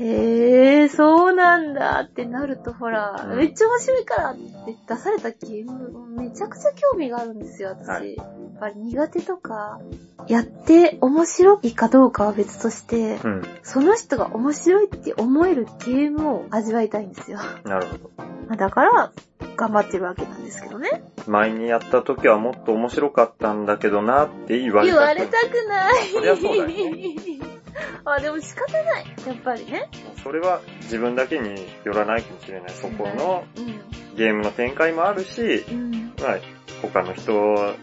[0.00, 7.88] へえ、そうなんだってなると、ほら、うんめっちゃ面白いからって出されたゲーム、めちゃくちゃ興味があるんですよ、私。
[7.88, 8.16] はい
[8.58, 9.80] やっぱり苦手とか、
[10.26, 13.42] やって面白いかどうかは別として、う、うん。
[13.62, 17.38] その人が面白いって思えるゲームを味わいたいんですよ。
[17.62, 18.10] なるほど。
[18.48, 19.12] まあだから、
[19.56, 21.02] 頑張ってるわけなんですけどね。
[21.28, 24.94] 前にやった時はもっと面白かったんだけどなって言われた。
[24.94, 26.08] 言われたくない。
[26.12, 27.57] そりゃそうだよね
[28.04, 29.04] あ、でも仕方ない。
[29.26, 29.88] やっぱりね。
[30.22, 32.70] それは自分だけによらないかもしれない。
[32.70, 35.70] そこのうゲームの展開もあるし、ん。
[35.70, 36.12] うん。
[36.20, 36.38] まあ、
[36.82, 37.32] 他の人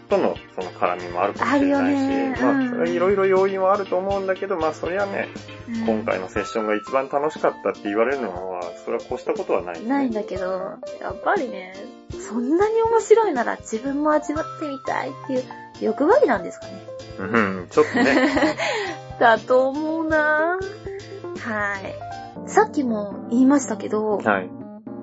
[0.08, 5.46] とのその絡みもあるかもしれないし、まうんあ、それはいろいろ要因はあると思うんだけど、まあ、それはね、うん
[5.84, 11.74] 今回のセッションが一番楽しかったって言われるのは、それは越したことはない、ないんだけど、やっぱりね、
[12.28, 15.44] そんなに面白いなら自分も味わってみたいっていう
[15.80, 16.72] 欲張りなんですかね。
[17.18, 18.56] うん、ちょっとね。
[19.18, 20.58] だと思うな
[21.38, 21.78] は
[22.44, 22.48] い。
[22.48, 24.50] さっきも言いましたけど、はい。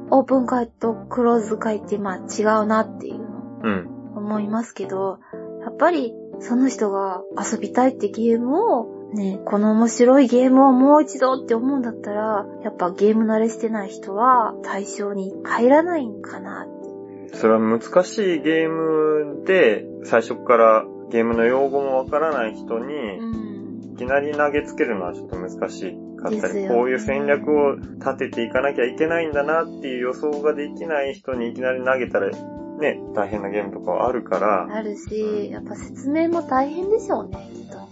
[0.09, 3.87] オープン会とクローズ会ってまあ違うなっていうのうん。
[4.15, 5.19] 思いますけど、
[5.61, 17.37] やっぱりその人が遊びたいってゲームをね、この面白いゲームをもう一度って思うんだったら、やっぱゲーム慣れしてない人は対象に入らないんかなって。
[17.37, 23.52] それは難しいゲームで、最初からゲームの用語もわからない人に、うん。
[23.93, 37.82] いきなり投げつけるのはちょっと難しかったり、ねこういう戦略を立てていかなきゃいけないんだなっていう予想ができない人にいきなり投げたら、ね、大変なゲームとかはあるから、あるし、やっぱ説明も大変でしょうね、きっとね。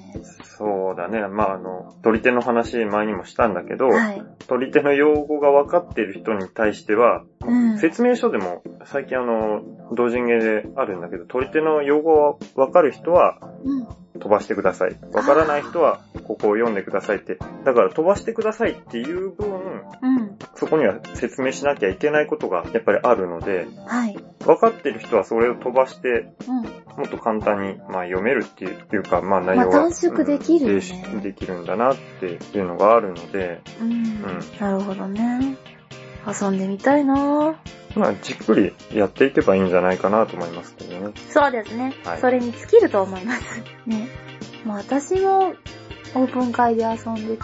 [0.61, 1.27] そうだね。
[1.27, 4.23] まあ、あの、取り手の話前にもしたんだけど、はい。
[4.47, 7.77] 取り手の用語が分かっている人に対しては、うん。
[7.79, 9.63] 説明書でも最近あの、
[9.95, 13.87] 同人芸であるんだけど、取り手の用語が分かる人はうん。
[14.19, 14.95] 飛ばしてください。
[15.11, 17.39] 分からない人はここを読んでくださいって。
[17.65, 20.20] だから飛ばしてくださいっていう分、うん。
[20.55, 24.17] そこには説明しなきゃいけないことがやっぱりあるので、はい。
[24.39, 26.61] 分かってる人はそれを飛ばして、うん。
[26.97, 34.21] もっと簡単に、まあ、読めるっていうか、まあ、内容が、まあ短縮できるよねうんでできるんだなっていうのがあるので、うん。
[34.59, 35.57] なるほどね。
[36.27, 37.55] 遊んでみたいな
[37.95, 41.13] まあ、じっくりやっていけばいいんじゃないかなと思いますけどね。
[41.29, 41.93] そうですね。
[42.05, 43.41] はいそれに尽きると思います。
[43.85, 44.07] ね。
[44.65, 45.53] まあ私も
[46.13, 47.43] オープン会で遊んでて、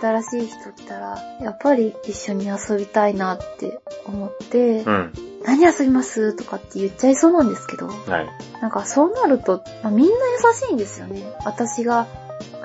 [0.00, 5.12] 新しい人来たら、やっぱり一緒に遊びたいなって思って、うん。
[5.44, 7.92] 何遊びますとかって言っちゃいそうなんですけど、は
[8.22, 8.28] い。
[8.60, 11.22] なんかそうなると、まあ、みんな優しいんですよね。
[11.44, 12.06] 私が、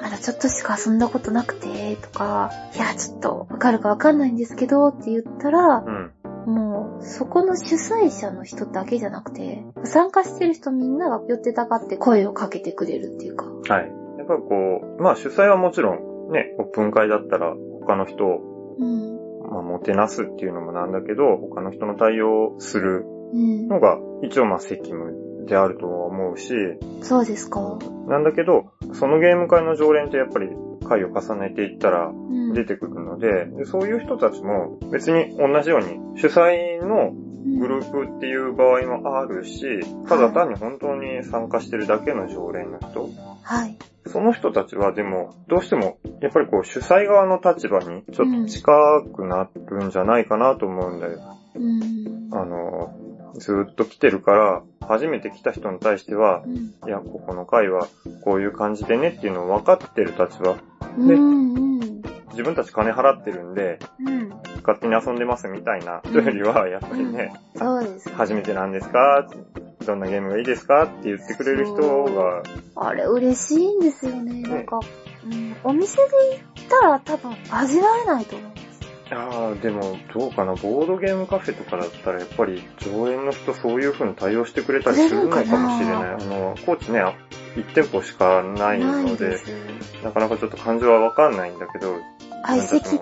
[0.01, 6.11] まだちょっとしか遊んだことなくて、とか、いや、ちょっとわかるかわかんないんですけど、って言ったらう、ん。
[6.45, 13.45] もう、そこの主催者の人だけじゃなくて、参加してる人みんなが寄ってたかって声をかけてくれるっていうか。
[13.73, 14.04] はい。
[14.28, 19.15] やっぱりこう、まあ主催はもちろん、ね、オープン会だったら他の人を、うん。
[19.49, 23.67] まあ、もてなすっていうのもなんだけど、他の人の対応をするうん。
[23.67, 26.53] のが一応まあ責務であるとは思うし、
[27.01, 27.78] そうですか。
[28.07, 30.49] なんだけど、そのゲーム会の常連ってやっぱり
[30.86, 32.53] 回を重ねていったらうん。
[32.53, 37.11] 出てくるので、でそういう人たちも別に同じように主催の
[37.59, 39.61] グループっていう場合もあるし、
[40.07, 43.09] ただ単に本当に参加してるだけの常連の人、
[43.43, 43.77] はい。
[44.07, 51.19] その人たちはでも、どうしても、やっぱりこう主催側の立場にちょっと近くなるんじゃないかなと思うんだよ。
[51.55, 52.29] うん。
[52.31, 52.95] あの、
[53.38, 56.55] ずーっと来てるから、初めて来た人に対しては、うん。
[56.55, 57.88] いや、ここの会は
[58.23, 60.57] こういう感じでねっていうのを分かってる立場。
[60.97, 61.09] うん。
[61.09, 62.01] うん。
[62.31, 64.29] 自分たち金払ってるんで、うん。
[64.65, 68.09] 勝手に遊んでますみたいな人よりは、やっぱりね、そうです。
[68.09, 69.27] 初めてなんですか？
[69.86, 70.83] どんなゲームがいいですか？
[70.83, 72.43] って言ってくれる人が、
[72.75, 74.41] あれ嬉しいんですよね。
[74.41, 74.79] なんか、
[75.23, 76.01] うん、お店で
[76.55, 78.47] 行ったら多分味わえないと思
[79.11, 86.13] ああ、でも、どうかな、ボードゲームカフェとかだったら、やっぱり、常連の人そういう風に対応してくれたりするのかもしれない。
[86.13, 87.03] あの、高知ね、
[87.55, 89.45] 1店舗しかないので、す。
[90.03, 91.95] なかなかちょっと感情はわかんないんだけど、
[92.45, 92.99] 相席っ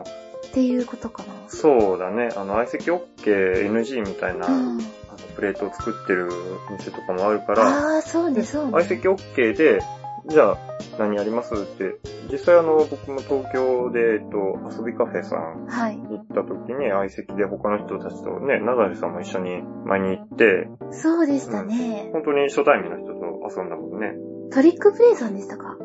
[0.54, 1.34] ていうことかな。
[1.48, 4.80] そうだね、あの、相席 OKNG みたいな、うん。
[5.10, 6.30] あのプレートを作ってる
[6.78, 8.72] 店とかもあるから、ああ、そうね、そうね。
[8.72, 9.80] 相席 OK で、
[10.28, 10.58] じゃあ、
[11.00, 12.00] 何やりますって、
[12.32, 15.98] 実際あの、僕も東京で、えっと、遊びカフェさんはい。
[15.98, 22.10] 行った時に相席で他の人たちとね、ナダルさんも一緒に前に行って、そうでしたね。
[22.14, 24.14] 本当に初対面の人と遊んだもんね。
[24.52, 25.78] トリックプレイさんでしたか？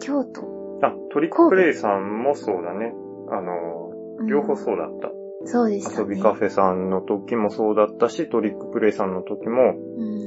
[0.00, 0.80] 京都。
[0.82, 2.92] あ、トリックプレイさんもそうだね。
[3.30, 5.10] あの、うん両方そうだった。
[5.44, 5.96] そうでしたね。
[5.98, 10.25] 遊びカフェさんの時もそうだったし、トリックプレイさんの時も、うん。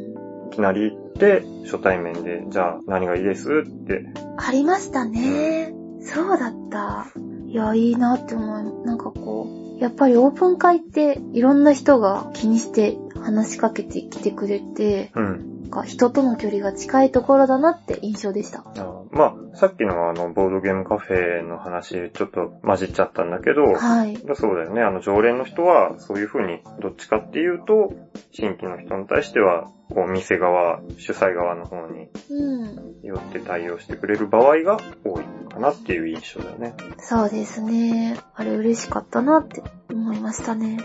[0.51, 4.05] いきなり行って、初対面で、じゃあ何がいいですって。
[4.37, 5.73] ありましたね。
[6.01, 7.07] そうだった。
[7.45, 8.85] いや、いいなって思う。
[8.85, 15.58] なんかこう、やっぱりオープン会っていろんな人が気にして話しかけてきてくれて、うん。
[15.69, 18.59] か人との距離が近いところだなって印象でした。
[18.59, 24.17] あまあ、さっきのあの、ボードゲームカフェの話、ちょっと混じっちゃったんだけど、はい。
[24.35, 24.81] そうだよね。
[24.81, 27.93] あの、常連の人は、そういう風に、どっちかっていうと、
[28.31, 33.03] 新規の人に対しては、こう、店側、主催側の方にうん。
[33.03, 36.75] よって対応してくれる場合が多いかなっていう印象だよね。
[36.99, 38.17] そうですね。
[38.35, 40.77] あれ嬉しかったなって思いましたね。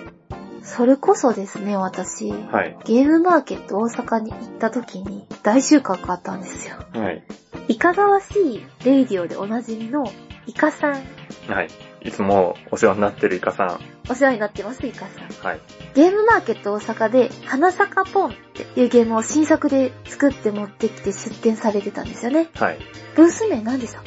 [0.65, 2.31] それこそですね、私。
[2.31, 2.77] はい。
[2.85, 6.77] ゲームマーケット大阪に行った時に大収穫があったんですよ。
[6.93, 7.23] はい。
[7.69, 10.11] いかがわしいレイディオでおなじみの
[10.47, 10.93] イカさん。
[10.93, 11.69] はい。
[12.03, 15.29] いつもお世話になってるイカさお世話になってます、イカさん。
[15.29, 15.47] ん。
[15.47, 15.61] はい。
[15.95, 22.49] ゲームマーケット大阪で、花坂ポンっていうゲームを新作で作って持ってきて出展されてたんですよね。
[22.55, 22.79] はい。
[23.17, 24.03] ブース名何でした？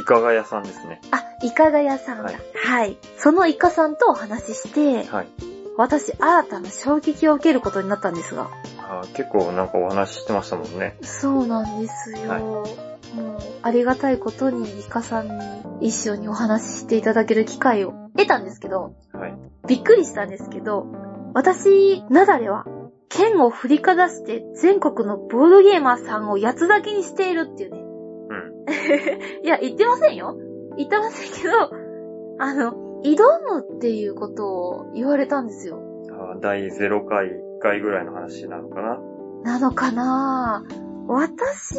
[0.00, 1.00] いかが屋さんですね。
[1.10, 2.32] あ、イカガ屋さんだ。
[2.32, 2.98] ははいい。
[3.16, 5.28] そのイカさんとお話しして、はい。
[5.78, 8.50] 私、新たな衝撃を受けることになったんですが。
[8.78, 10.96] あー結構なんかお話ししてましたもんね。
[11.02, 12.28] そうなんですよ。
[12.28, 15.28] はいもう、ありがたいことにイカさん
[15.80, 19.34] に一緒にお話ししていただける機会を得たんですけど、はい。
[19.68, 20.86] びっくりしたんですけど、
[21.32, 22.66] 私、なだれは、
[23.08, 27.78] 剣を振りかざして全国のボードゲーマーさんを八つだけにしているっていうね。
[27.80, 29.46] うん。
[29.46, 30.36] いや、言ってませんよ。
[30.76, 31.70] 言ってませんけど、
[32.40, 33.16] あの、挑
[33.54, 35.80] むっていうことを言われたんですよ。
[36.10, 37.30] あー第0回、1
[37.60, 38.98] 回ぐらいの話なのかな？
[39.44, 40.64] なのかな？
[41.10, 41.78] 私、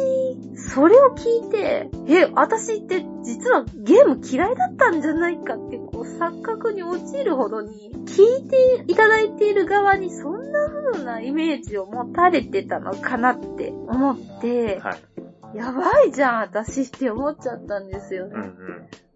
[0.56, 15.56] それを聞いて、え、私って実はゲーム嫌いだったんじゃないかって、こう、錯覚に陥るほどに、聞いていただいている側にそんな風なイメージを持たれてたのかなって思って、はい。
[15.56, 18.32] やばいじゃん、私って思っちゃったんですよね。
[18.34, 18.50] うんうん。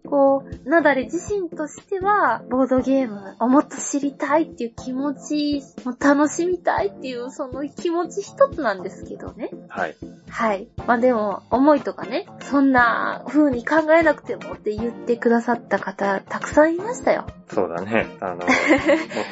[0.05, 9.49] こう、なだれ自身としては、ボードゲームをもっと知りたいっていう気持ち、もう楽しみたいっていうその気持ち一つなんですけどね。
[9.67, 9.95] はい。
[10.29, 10.67] はい。
[10.85, 17.25] まあでも、思いとかね、そんな風に考えなくてもって言ってくださった方、たくさんいましたよ。
[17.53, 18.07] そうだね。
[18.19, 18.49] あの、 もっと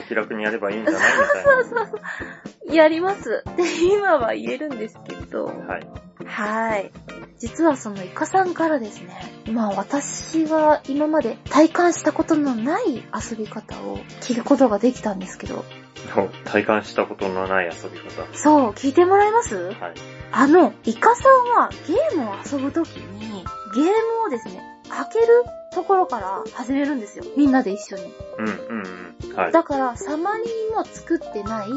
[0.07, 1.53] 気楽にやればいいんじゃないみたいな。
[1.53, 1.99] そうそうそう。
[2.69, 3.43] やります。
[3.49, 5.87] って今は言えるんですけど、はい。
[6.25, 6.91] はい。
[7.37, 9.19] 実はそのイカさんからですね、
[9.51, 15.65] まあ私は今まで体感したことのない遊び方を聞くことができたんですけど、
[16.45, 18.25] 体感したことのない遊び方。
[18.33, 19.55] そう、聞いてもらえます？
[19.55, 19.93] はい。
[20.31, 23.43] あの、イカさんはゲームを遊ぶときに、
[23.75, 23.89] ゲーム
[24.25, 25.27] をですね、開ける
[25.73, 27.25] ところから始めるんですよ。
[27.35, 28.13] みんなで一緒に。
[28.39, 28.55] うんうん
[29.29, 29.35] うん。
[29.35, 29.51] はい。
[29.51, 31.69] だから、サマリーも作ってない。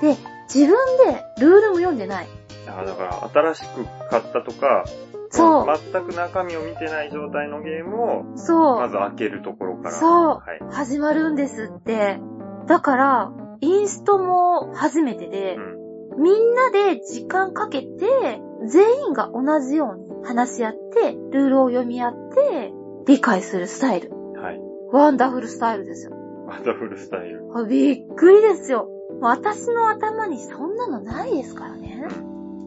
[0.00, 0.16] で、
[0.52, 0.76] 自分
[1.12, 2.26] でルールも読んでない。
[2.66, 4.84] あだから、新しく買ったとか、
[5.30, 8.80] そう全く中身を見てない状態のゲームを、そう。
[8.80, 9.94] まず開けるところから。
[9.94, 10.72] そうはい。
[10.72, 12.20] 始まるんですって。
[12.66, 16.22] だから、インストも初めてでう、ん。
[16.22, 22.72] みんなで時間かけて、全員が同じように話し合って、ルールを読み合って、
[23.06, 24.10] 理解するスタイル。
[24.40, 24.60] はい。
[24.92, 26.12] ワンダフルスタイルですよ。
[26.46, 27.50] ワンダフルスタイル。
[27.54, 28.88] あびっくりですよ。
[29.20, 32.06] 私の頭にそんなのないですからね。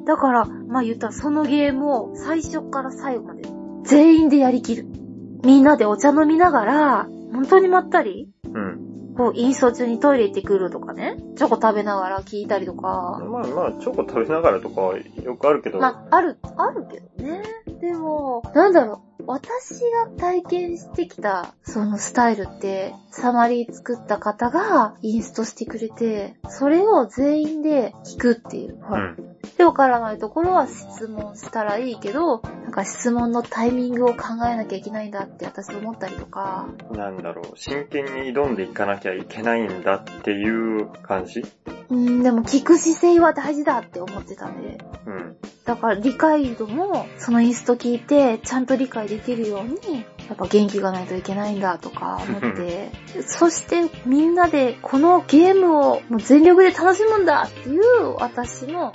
[0.06, 3.44] だから、まあ言ったらそのゲームを最初から最後まで
[3.84, 4.86] 全員でやりきる。
[5.44, 8.92] みんなでお茶飲みながら、本当にまったりうん。
[9.16, 11.18] こう、インスト中にトイレ行ってくるとかね。
[11.36, 13.20] チョコ食べながら聞いたりとか。
[13.22, 17.44] まあまあ、チョコ食べながらとかはよくあるけど、まあ、ある、あるけどね。
[17.82, 19.11] でも、なんだろう。
[19.28, 28.82] 私が体験してきた、そのスタイルって、サマリー作った方がインストしてくれて、それを全員で聞くっていう。
[28.82, 29.38] ほらうん。
[29.58, 36.68] で、わからないところは質問したらいいけど、なんか質問のタイミングを考えなきゃいけないんだって私思ったりとか。
[36.92, 41.44] なんだろう、真剣に挑んでいかなきゃいけないんだっていう感じ？
[41.90, 44.78] うん、でも聞く姿勢は大事だって思ってたんで。
[45.06, 45.36] うん。
[45.66, 52.92] だから理解度も、そのインスト聞いて、ちゃんと理解できるように、やっぱ元気がないといけないんだとか思って、
[53.28, 58.94] そしてみんなでこのゲームをもう全力で楽しむんだっていう私の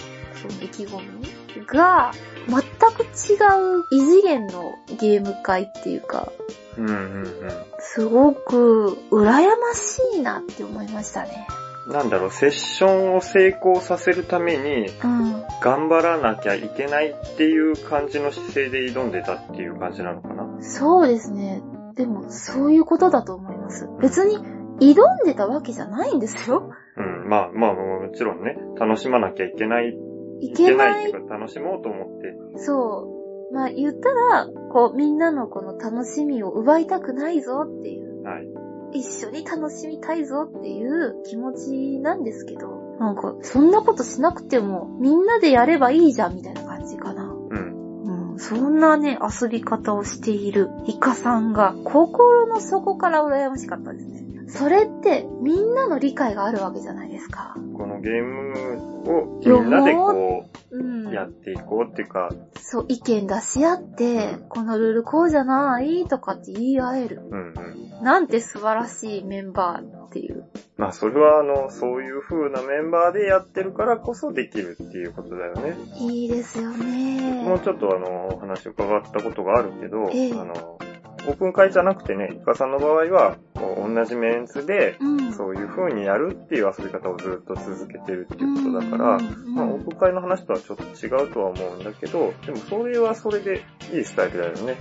[0.62, 2.12] 意気込みが
[2.48, 6.32] 全く違う異次元のゲーム会っていうか、
[6.78, 6.96] うんうんう
[7.26, 7.50] ん。
[7.78, 11.46] すごく羨ましいなって思いましたね。
[11.88, 15.42] なんだろう、セッションを成功させるために、うん。
[15.62, 20.62] 頑張らなきゃいけないっていう感じの姿勢で挑んでたっていう感じなのかな？
[20.62, 21.62] そうですね。
[21.94, 23.88] でも、そういうことだと思います。
[24.00, 24.38] 別に、
[24.78, 26.70] 挑んでたわけじゃないんですよ。
[26.96, 29.96] うん、まあまあもちろんね、楽しまなきゃいけない、
[30.40, 33.08] いいけけないないっていうか楽しもうと思って、そ
[33.50, 33.54] う。
[33.54, 38.48] まあ言ったら、こうみんなのこの楽しみを奪いたくないぞっていう、はい。
[38.96, 42.68] 一緒に楽しみたいぞっていう気持ちなんですけど、
[42.98, 47.24] なんかそんなことしなくてもみんなでやればいいじゃんみたいな感じかな。
[47.24, 48.32] うん。
[48.32, 54.25] うん、そんなね、遊び方をしているイカさんが心の底から羨ましかったですね。
[54.48, 57.56] それってみんなの理解があるわけじゃないですか。
[57.76, 61.14] このゲームをみんなでこうんう、。
[61.14, 62.30] やっていこうっていうか、
[62.60, 67.22] そう、意見出し合って、このルールこうじゃないとかって言い合える。
[67.30, 68.02] うんうん。
[68.02, 70.44] なんて素晴らしいメンバーっていう。
[70.76, 75.76] まあそれはあの、そういう風なメンバーでやってるからこそできるっていうことだよね。
[75.98, 77.60] いいですよもうね。
[77.62, 80.78] ちょっとあの、お話伺ったことがあるけど、ええあの、
[81.26, 85.32] オープン会じゃなくてね、イカさんの場合は、こう同じメンツで、うん。
[85.32, 94.76] そういう風にやるっていう遊び方をずっと続けてるっていうことだから、うんまあ、オープン会の話とはちょっと違うとは思うんだけど、でもそれはそれでいいスタイルだよね。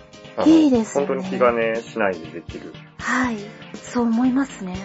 [0.46, 2.74] いいですね本当に気兼ねしないでできる。
[3.00, 3.38] はい。
[3.74, 4.78] そう思いますね。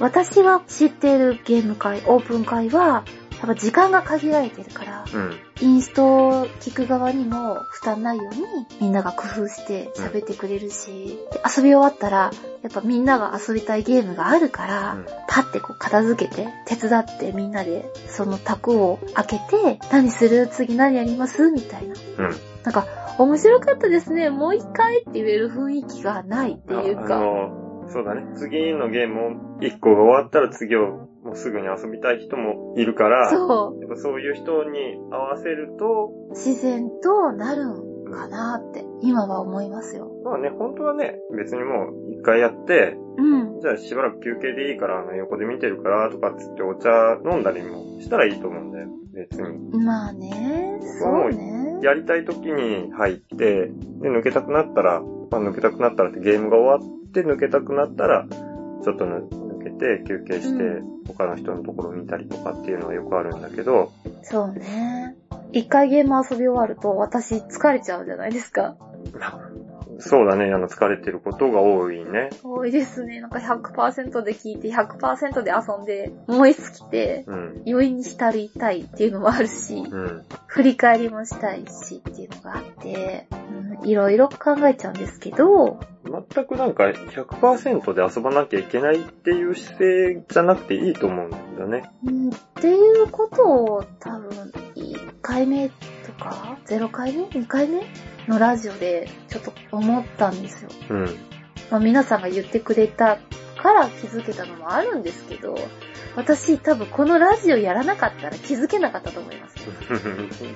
[0.00, 3.04] 私が知っているゲーム会、オープン会は、
[3.42, 5.36] やっぱ時間が限られてるから、うん。
[5.60, 8.42] インストを聞く側にも負担ないように
[8.80, 12.30] みんなが工夫して喋ってくれるし、で遊び終わったら、
[12.62, 20.46] やっぱみんなが遊びたいゲームがあるから、うんパッてこう片付けて、手伝ってみんなでその卓を開けて、何する？
[20.46, 21.50] 次何やります？
[21.50, 21.94] みたいな。
[22.18, 22.36] うん。
[22.64, 22.86] なんか、
[23.18, 24.28] 面白かったですね。
[24.28, 27.16] もう一回って言える雰囲気がないっていうあか。
[27.18, 28.22] の、そうだね。
[28.36, 34.78] 次のゲームを、1個が終わったら次をもうすぐに遊びたい人もいるから、そやっぱそういう人に
[35.10, 36.30] 合わせると、う。
[36.30, 40.10] 自然となるんかなって、今は思いますよ。
[40.24, 43.60] まあね、本当はね、別にもう一回やって、うん。
[43.60, 46.90] じゃあしばらく休憩でいいから、あの横で見てるからとかっつってお茶
[47.24, 48.88] 飲んだりもしたらいいと思うんだよ。
[49.12, 49.84] 別に。
[49.84, 51.78] まあね、そうね。
[51.82, 63.92] やりたい時に入って、で、抜けたくなったら、まあ抜けたくなったらってゲームが終わって抜けたくなったら、ちょっとぬ抜けて休憩して、う他の人のところ見たりとかっていうのはよくあるんだけど、
[64.22, 65.16] そうね。
[65.52, 68.76] 一回ゲーム遊び終わると私疲れちゃうじゃないですか。
[70.04, 72.30] そうだね、あの疲れてることが多いね。
[72.42, 73.20] 多いですね。
[73.20, 77.62] なんか100%で聞いて100%で遊んで燃え尽きてうん。
[77.66, 80.24] 余韻に浸りたいっていうのもあるし、うん。
[80.46, 83.28] 振り返りもしたいしっていうのがあって、
[83.80, 91.90] うん、いろいろ考えちゃうんですけど、全くなんか100%で遊ばなきゃいけないっていう姿勢じゃなくていいと思うんだよね。
[92.04, 94.30] うん、っていうことを多分
[94.74, 95.74] 1回目と
[96.18, 97.82] か0回目 ?2 回目
[98.26, 100.70] のラジオでちょっと思ったんですよ。
[100.90, 101.04] うん。
[101.70, 103.18] まあ、皆さんが言ってくれた
[103.56, 105.56] から気づけたのもあるんですけど、
[106.16, 109.56] 私多分このラジオやらなかったら気づけなかったと思います。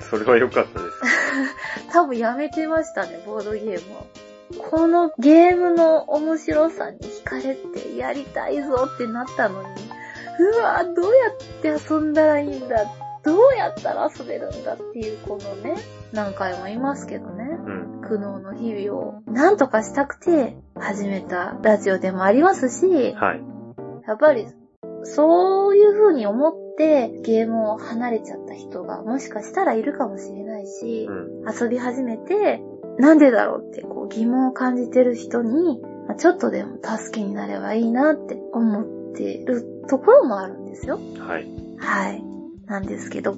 [0.09, 1.01] それは良かったです。
[1.91, 4.07] 多分やめてましたね、ボードゲームを。
[4.71, 9.67] このゲームの面白さに惹かれてやりたいぞってなったのに、
[10.39, 12.85] うわどうやって遊んだらいいんだ
[13.23, 15.75] どうやったら遊べるんだっていうこのね、
[16.13, 17.43] 何回も言いますけどね。
[17.43, 18.01] うん。
[18.01, 23.41] 苦悩の日々を何とかしたくて始めたラジオでもありますし、はい。
[24.07, 24.47] やっぱり
[25.03, 31.53] そういう風に思ってゲームを離れちゃった人がもしかしたらいるかもしれないしう、ん。
[31.53, 32.61] 遊び始めて
[32.97, 38.81] なんでだろうってこう疑問を感じてる人に、まあちょっとでも助けになればいいなって思
[39.11, 40.99] ってるところもあるんですよ。
[41.19, 41.47] はい。
[41.77, 42.23] はい。
[42.65, 43.37] なんですけど、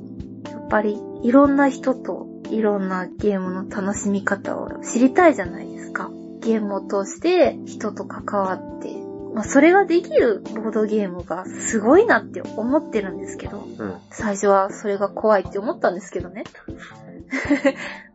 [0.52, 6.10] やっぱりいろんな人といろんなゲームの楽しみ方を知りたいじゃないですか。
[6.42, 8.96] ゲームを通して人と関わって、
[9.34, 13.94] まあそれができるボードゲームがすごいなって思ってるんですけど、うん。
[14.10, 16.44] 最初はそれが怖いって思ったんですけどね。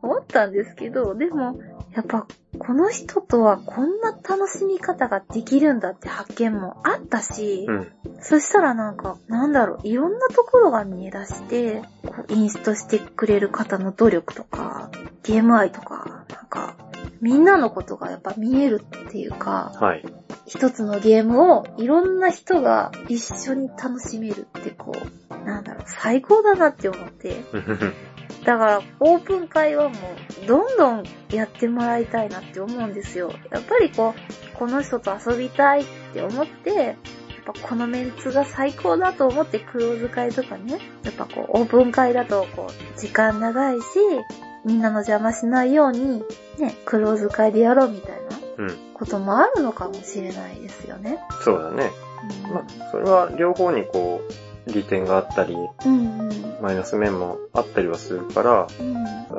[0.03, 1.59] 思ったんですけど、でも、
[1.95, 2.27] やっぱ、
[2.59, 7.93] この人とはこんな楽しみ方ができるんだって発見もあったし、うん。
[8.21, 14.91] そしたらなんか、なんだろう、いろんなところが見え出して、こう、インストしてくれる方の努力とか、
[15.23, 16.77] ゲーム愛とか、なんか、
[17.21, 20.05] みんなのことがやっぱ見えるっていうか、はい。
[20.47, 24.93] 一つのゲームをいろんな人が一緒に楽しめるってこ
[25.31, 27.37] う、なんだろう、最高だなって思って、
[28.45, 29.97] だから、オープン会はも
[30.43, 33.33] う、どんどんやってもらいたいなって思うんですよ。
[33.51, 36.97] やっぱりこう、この人と遊びたいって思って、やっ
[37.45, 43.85] ぱこのメンツが最高だと思ってクローズ会とかね、やっぱこう、オープン会だとこう、時間長いし、
[44.64, 46.22] みんなの邪魔しないように、
[46.59, 48.77] ね、クローズ会でやろうみたいなうん。
[48.95, 51.18] こともあるのかもしれないですよね。
[51.43, 51.91] そうだね。
[52.47, 56.31] うんまあ、それは両方にこう、利点があったり、うんうん。
[56.62, 58.95] マイナス面もあったりはするから、うん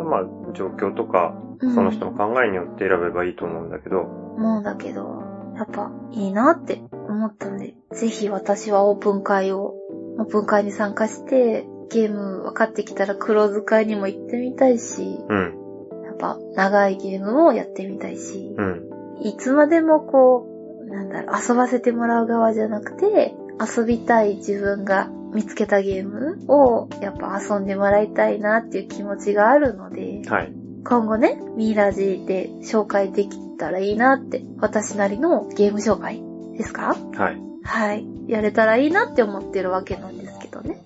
[0.09, 1.73] まあ、状況とか、うん。
[1.73, 5.23] その人の考えによって選べばいいと思うんだけど、もうだけど、
[5.55, 9.73] やっぱいいなって思ったんで、ぜひ私はオープン会を、
[10.17, 15.57] オープン会に参加して、ゲーム分かってきたらクローズ会にも行ってみたいし、うん、
[16.03, 18.89] やっぱ長いゲームをやってみたいし、うん、
[19.21, 20.47] いつまでもこ
[20.87, 30.53] う、なんだろう、遊ばせてもらう側じゃなくて、遊びたい自分が見つけたゲームをやっぱ遊んでもらいたいなっていう気持ちがあるので、はい。
[30.87, 36.21] 今後ね、ミイラジで紹介できたらいいなって、私なりのゲーム紹介
[36.57, 36.95] ですか？
[37.15, 37.41] はい。
[37.63, 38.05] はい。
[38.27, 40.83] やれたらいいなって思ってるわけなんですけどね。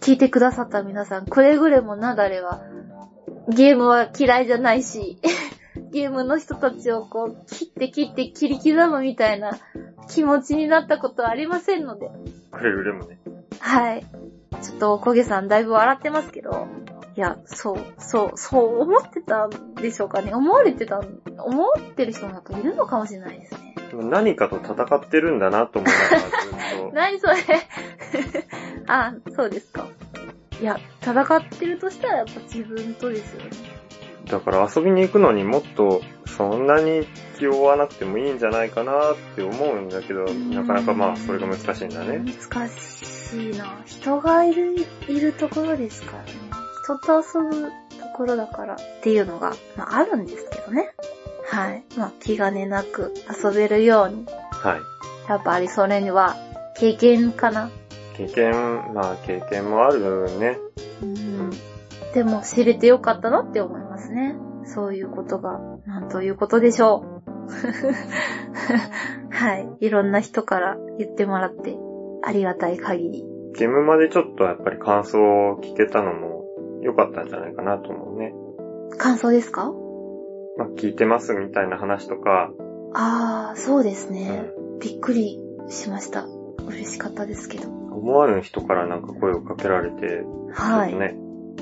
[0.00, 2.60] 聞いてくださった皆さん、くれぐれもなだれは、
[3.48, 5.18] ゲームは嫌いじゃないし、
[5.96, 9.58] ゲームの人たちをこう、切って切って切り刻むみたいな
[10.10, 12.10] 気持ちになったことはありませんので、
[12.50, 13.18] くれぐれもね。
[13.60, 14.06] はい。
[14.60, 16.66] ちょっとおこげさんだいぶ笑ってますけど、
[17.16, 20.34] いや、そう、そう、そう思ってたんでしょうかね。
[20.34, 21.00] 思われてた、
[21.38, 23.74] 思ってる人もやっぱいるのかもしれないですね。
[23.94, 26.30] 何かと戦ってるんだなと思いながらずっ
[26.90, 27.36] と、 何それ
[28.86, 29.86] あ、そうですか。
[30.60, 33.76] いや、戦ってるとしたらやっぱ自分とですよね。
[34.26, 37.06] だから遊びに行くのにもっとそんなに
[37.38, 42.18] 気を負わなくてもいいんじゃないかなって思うんだけど、なかなかまあそれが難しいんだね。
[42.50, 43.82] 難しいな。
[43.84, 44.74] 人がいる、
[45.08, 46.32] いるところですからね。
[46.84, 50.92] 人と遊ぶところだからっていうのが、まああるんですけどね。
[51.48, 51.84] はい。
[51.96, 54.26] まあ気兼ねなく遊べるように。
[54.50, 54.80] はい。
[55.30, 56.36] やっぱりそれには
[56.76, 57.70] 経験かな。
[58.16, 58.52] 経験、
[58.94, 60.58] まあ経験もあるね。
[61.02, 61.50] うん。
[62.14, 64.36] でも知れてよかったなって思いますね。
[64.64, 67.22] そういうことが、なんということでしょう。
[69.30, 69.68] はい。
[69.80, 71.76] いろんな人から言ってもらって、
[72.24, 73.24] ありがたい限り。
[73.56, 76.44] ゲームまでちょっとやっぱり感想を聞けたのも
[76.82, 78.34] 良かったんじゃないかなと思うね。
[78.98, 79.72] 感想ですか？
[80.58, 82.50] まあ聞いてますみたいな話とか、
[82.94, 84.28] あー、そうですうね。
[84.30, 85.38] んびっくり
[85.68, 86.26] しました。
[86.66, 87.68] 嬉しかったですけど。
[87.68, 90.90] 思わぬ人からなんか声をかけられて、はい。
[90.90, 91.16] ちょっとね、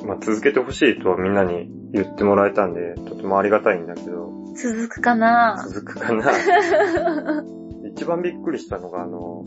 [0.07, 5.65] まあ続けてほしいとはみんなに言ってもらえたんで、とてもありがたいんだけど、続くかな？
[5.69, 6.33] 続くかな？
[7.91, 9.45] 一番びっくりしたのが、あの、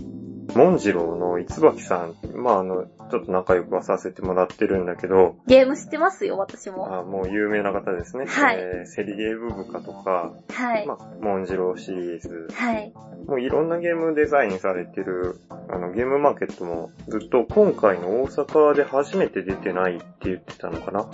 [0.55, 6.93] モンジローのいつばきさん、まああの、ちょっと仲良くはさせてもらってるんだけど、ゲーム知ってますよ、私も。
[6.93, 8.25] あもう有名な方ですね。
[8.25, 10.87] はいえーセリゲーブブカとか、はい。
[10.87, 12.93] まあ、モンジローシリーズ、はい。
[13.27, 15.39] もういろんなゲームデザインされてる、
[15.69, 21.09] あの、ゲームマーケットもずっと今回の大阪で初めて出てないって言ってたのかな？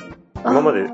[0.45, 0.89] 今まで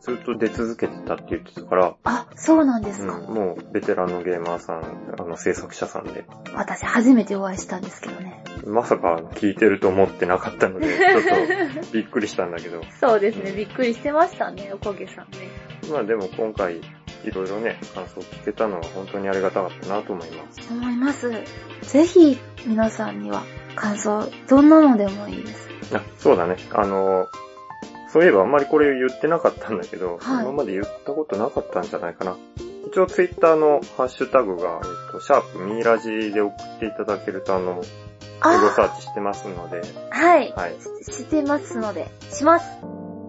[0.00, 3.18] ずっと出続けてたって言ってたから、あ、そうなんですうん、か。
[3.30, 6.24] もうベテランのゲーマーさん、あの制作者さんで、
[6.54, 8.42] 私初めてお会いしたんですけどね。
[8.66, 15.48] まさか聞いてると思ってなかったので、 ちょっとびっくりしたんだけど、そうですね、びっくりしてましたね、おこげさんね。
[15.90, 16.78] まあでも今回
[17.24, 20.72] いろいろね、感想聞けたのは本当にありがたかったなと思います。
[20.72, 21.30] 思います。
[21.82, 23.42] ぜひ、皆さんには
[23.76, 25.68] 感想、どんなのでもいいです。
[25.94, 26.56] あ、そうだね。
[26.72, 27.28] あの、
[28.12, 32.36] そういえばあんまりこれ言ってなかったんだけど、はい今まで言ったことなかったんじゃないかな。
[32.88, 37.82] 一応ツイッターのハッシュタグが、えっと、シャープミーラジで送っていただけるとあの、エゴ
[38.70, 40.52] サあーチしてますので、はい。
[40.56, 40.76] はい。
[41.04, 42.66] ししてますので、します。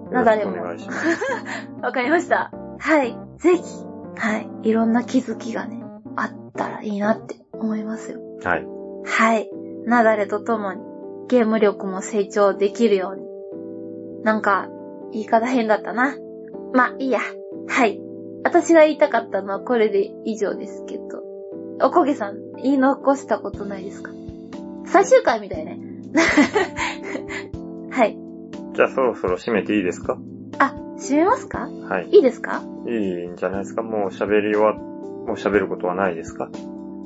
[0.10, 1.08] なだれもお願いします。
[1.84, 2.52] わかりました。
[2.80, 3.16] はい。
[3.38, 3.64] ぜひ、
[4.18, 4.50] はい。
[4.64, 5.84] いろんな気づきがね、
[6.16, 8.20] あったらいいなって思いますよ。
[8.44, 8.66] はい。
[9.06, 9.50] はい。
[9.86, 10.82] なだれとともに、
[11.28, 13.31] ゲーム力も成長できるように。
[14.24, 14.68] なんか、
[15.12, 16.16] 言い方変だったな。
[16.74, 17.20] まあ、いいや。
[17.68, 18.00] はい。
[18.44, 21.22] 私が言いたかったのはこれで以上ですけど。
[21.84, 24.12] おこげさん、言い残したことないですか？
[24.86, 25.80] 最終回みたいね。
[27.92, 28.18] はい。
[28.74, 30.18] じゃあそろそろ締めていいですか？
[30.60, 31.70] あ、閉めますか？
[31.90, 32.10] はい。
[32.10, 32.62] いいですか？
[32.88, 33.82] いいんじゃないですか？
[33.82, 36.50] もう喋りは、もう喋ることはないですか？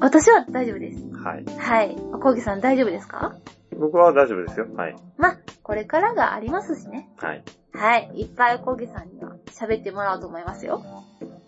[0.02, 1.06] 私は大丈夫です。
[1.24, 1.46] はい。
[1.58, 1.96] はい。
[2.14, 3.36] おこげさん大丈夫ですか？
[3.80, 4.68] 僕は大丈夫ですよ。
[4.76, 4.96] はい。
[5.18, 7.10] まあ、これからがありますしね。
[7.18, 7.44] はい。
[7.74, 8.12] はい。
[8.16, 10.84] いっぱいおこげさんには喋ってもらおうと思いますよ。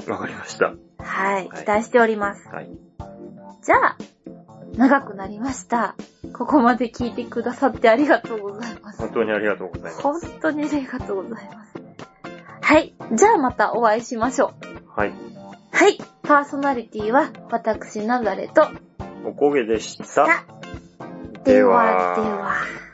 [0.08, 0.68] わかりました。
[0.68, 0.78] はい。
[1.00, 2.48] はい期待しております。
[2.48, 2.70] はい。
[3.64, 3.98] じゃあ、
[4.76, 5.96] 長くなりました。
[6.34, 9.00] ここまで聞いてくださってありがとうございます。
[9.00, 10.02] 本当にありがとうございます。
[10.02, 11.74] 本当にありがとうございます。
[12.62, 12.94] はい。
[13.14, 15.00] じゃあまたお会いしましょう。
[15.00, 15.14] はい。
[15.72, 15.98] はい。
[16.24, 18.68] パーソナリティは私ナザレと、
[19.26, 20.57] おこげでした。
[21.48, 22.87] さではでは。